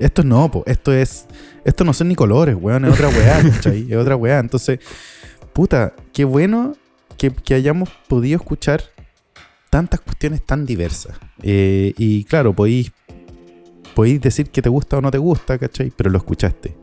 [0.00, 0.64] Esto no, po.
[0.66, 1.26] Esto es.
[1.64, 2.84] Esto no son ni colores, weón.
[2.86, 3.86] Es otra weá, ¿cachai?
[3.90, 4.38] Es otra weá.
[4.40, 4.80] Entonces,
[5.52, 6.74] puta, qué bueno
[7.16, 8.82] que, que hayamos podido escuchar
[9.70, 11.16] tantas cuestiones tan diversas.
[11.42, 12.90] Eh, y claro, podéis,
[13.94, 15.92] podéis decir que te gusta o no te gusta, ¿cachai?
[15.94, 16.74] Pero lo escuchaste.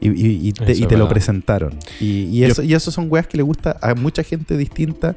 [0.00, 1.78] Y, y- y te, y lo presentaron.
[2.00, 5.14] Y, y eso, y eso son weas que le gusta a mucha gente distinta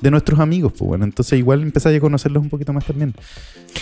[0.00, 1.04] de nuestros amigos, pues bueno.
[1.04, 3.14] Entonces igual empezáis a conocerlos un poquito más también.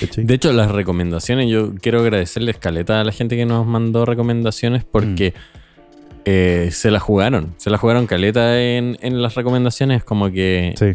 [0.00, 0.24] ¿cachai?
[0.24, 4.84] De hecho, las recomendaciones, yo quiero agradecerle escaleta a la gente que nos mandó recomendaciones
[4.84, 6.20] porque Mm.
[6.26, 7.54] eh, se la jugaron.
[7.58, 10.04] Se la jugaron caleta en, en las recomendaciones.
[10.04, 10.92] Como que sí.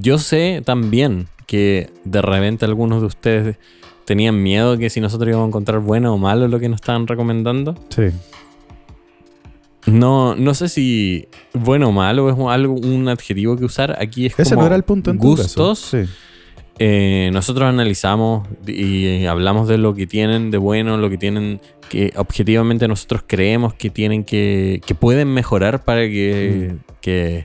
[0.00, 3.56] yo sé también que de repente algunos de ustedes
[4.04, 7.06] tenían miedo que si nosotros íbamos a encontrar bueno o malo lo que nos estaban
[7.06, 7.74] recomendando.
[7.90, 8.04] Sí.
[9.90, 13.96] No, no sé si bueno o malo es un- algo, un adjetivo que usar.
[14.00, 15.78] Aquí es Ese como no era el punto en gustos.
[15.78, 15.98] Sí.
[16.80, 22.12] Eh, nosotros analizamos y hablamos de lo que tienen de bueno, lo que tienen que
[22.16, 26.78] objetivamente nosotros creemos que tienen que, que pueden mejorar para que, Mm.
[27.00, 27.44] que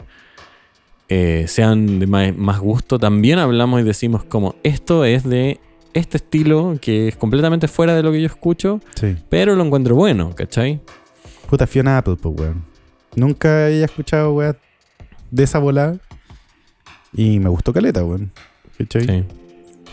[1.09, 2.99] eh, sean de más, más gusto.
[2.99, 5.59] También hablamos y decimos como esto es de
[5.93, 9.15] este estilo que es completamente fuera de lo que yo escucho, Sí.
[9.29, 10.79] pero lo encuentro bueno, ¿cachai?
[11.49, 12.63] Puta Fiona Apple, pues, weón.
[13.15, 14.57] Nunca había escuchado, weón,
[15.31, 15.97] de esa volada.
[17.13, 18.31] Y me gustó caleta, weón.
[18.77, 19.05] ¿Cachai?
[19.05, 19.23] Sí.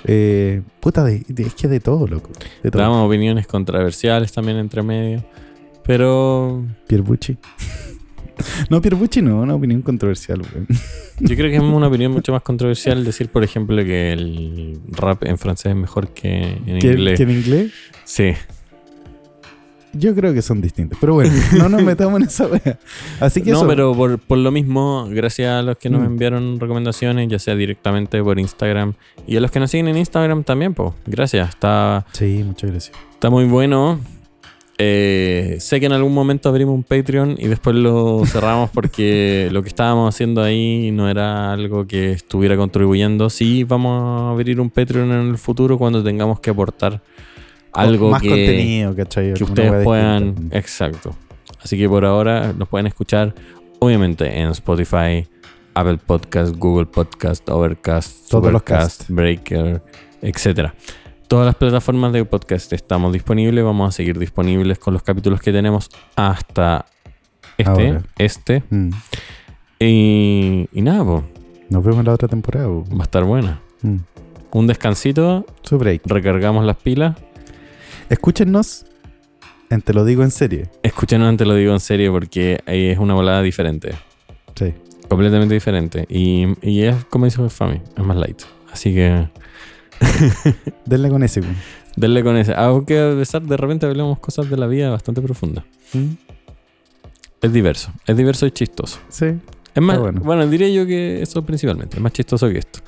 [0.04, 2.30] Eh, puta, de, de- es que de todo, loco.
[2.62, 2.80] De todo.
[2.80, 5.22] Damos opiniones controversiales también entre medio.
[5.84, 7.36] Pero Pierbucci.
[8.70, 10.66] no, Pierbucci no, una opinión controversial, weón.
[11.20, 15.24] Yo creo que es una opinión mucho más controversial decir, por ejemplo, que el rap
[15.24, 17.16] en francés es mejor que en ¿Que, inglés.
[17.18, 17.72] que en inglés,
[18.04, 18.32] Sí.
[19.92, 20.98] Yo creo que son distintos.
[21.00, 22.78] Pero bueno, no nos metamos en esa wea.
[23.20, 23.66] Así que No, eso.
[23.68, 26.06] pero por, por lo mismo, gracias a los que nos Mm.
[26.06, 28.94] enviaron recomendaciones, ya sea directamente por Instagram
[29.26, 30.92] y a los que nos siguen en Instagram también, pues.
[31.06, 31.48] Gracias.
[31.50, 32.96] Está, Sí, muchas gracias.
[33.14, 33.98] está muy bueno.
[34.82, 39.62] Eh, sé que en algún momento abrimos un Patreon y después lo cerramos porque lo
[39.62, 43.28] que estábamos haciendo ahí no era algo que estuviera contribuyendo.
[43.28, 47.02] Sí, vamos a abrir un Patreon en el futuro cuando tengamos que aportar
[47.72, 49.34] algo Más que, contenido, ¿cachai?
[49.34, 50.34] que ustedes puedan.
[50.34, 50.58] distinta.
[50.58, 51.14] Exacto.
[51.62, 53.34] Así que por ahora nos pueden escuchar,
[53.80, 55.26] obviamente, en Spotify,
[55.74, 59.82] Apple Podcast, Google Podcast, Overcast, Todos los Supercast, Breaker,
[60.22, 60.74] etcétera.
[61.28, 63.62] Todas las plataformas de podcast estamos disponibles.
[63.64, 66.86] Vamos a seguir disponibles con los capítulos que tenemos hasta
[67.56, 67.70] este.
[67.88, 68.02] Ahora.
[68.18, 68.62] Este.
[68.68, 68.90] Mm.
[69.78, 71.22] Y, y nada, po,
[71.68, 72.66] Nos vemos en la otra temporada.
[72.66, 72.84] po.
[72.90, 73.60] va a estar buena.
[73.82, 73.96] Mm.
[74.52, 76.02] Un descansito, Su break.
[76.06, 77.14] recargamos las pilas.
[78.10, 78.84] Escúchenos
[79.70, 80.68] en Te lo digo en serio.
[80.82, 83.92] Escúchenos antes lo digo en serio porque ahí es una volada diferente.
[84.56, 84.74] Sí.
[85.08, 86.06] Completamente diferente.
[86.08, 88.42] Y, y es como dice Fami, es más light.
[88.72, 89.28] Así que
[90.86, 91.54] Denle con ese, weón.
[91.94, 92.52] denle con ese.
[92.56, 95.64] Aunque a pesar de repente hablamos cosas de la vida bastante profundas.
[95.92, 96.14] Mm.
[97.42, 97.92] Es diverso.
[98.08, 98.98] Es diverso y chistoso.
[99.08, 99.26] Sí.
[99.72, 100.20] Es más, bueno.
[100.20, 100.44] bueno.
[100.48, 101.96] diría yo que eso principalmente.
[101.96, 102.80] Es más chistoso que esto.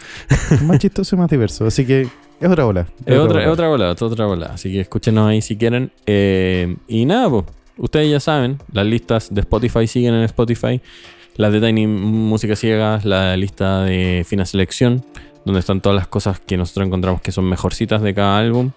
[0.51, 1.65] Es más chistoso y más diverso.
[1.65, 2.09] Así que
[2.43, 2.87] es otra bola.
[3.07, 3.43] Es otra, bola.
[3.43, 4.47] es otra bola, es otra bola.
[4.47, 5.93] Así que escúchenos ahí si quieren.
[6.07, 7.45] Eh, y nada, pues.
[7.79, 10.81] Ustedes ya saben, las listas de Spotify siguen en Spotify.
[11.37, 15.05] Las de Tiny Música Ciegas, la lista de Fina Selección,
[15.47, 18.73] donde están todas las cosas que nosotros encontramos que son mejorcitas de cada álbum.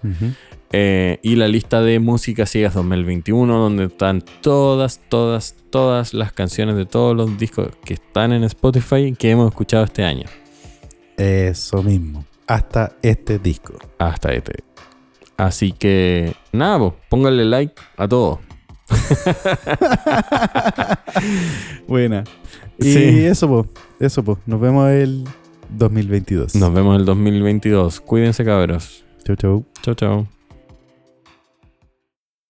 [0.72, 6.76] Eh, y la lista de Música Ciegas 2021, donde están todas, todas, todas las canciones
[6.76, 10.26] de todos los discos que están en Spotify que hemos escuchado este año.
[11.18, 12.26] Eso mismo.
[12.47, 13.73] Hasta este disco.
[13.99, 14.63] hasta este.
[15.37, 18.39] Así que nada, po, pónganle like a todo.
[21.87, 22.23] Buena.
[22.77, 23.25] Y Sí.
[23.25, 23.65] eso, pues.
[23.99, 24.37] Eso, pues.
[24.45, 25.23] Nos vemos el
[25.69, 26.55] 2022.
[26.55, 28.01] Nos vemos el 2022.
[28.01, 29.03] Cuídense, cabros.
[29.25, 29.65] Chau, chau.
[29.81, 30.27] Chao, chao.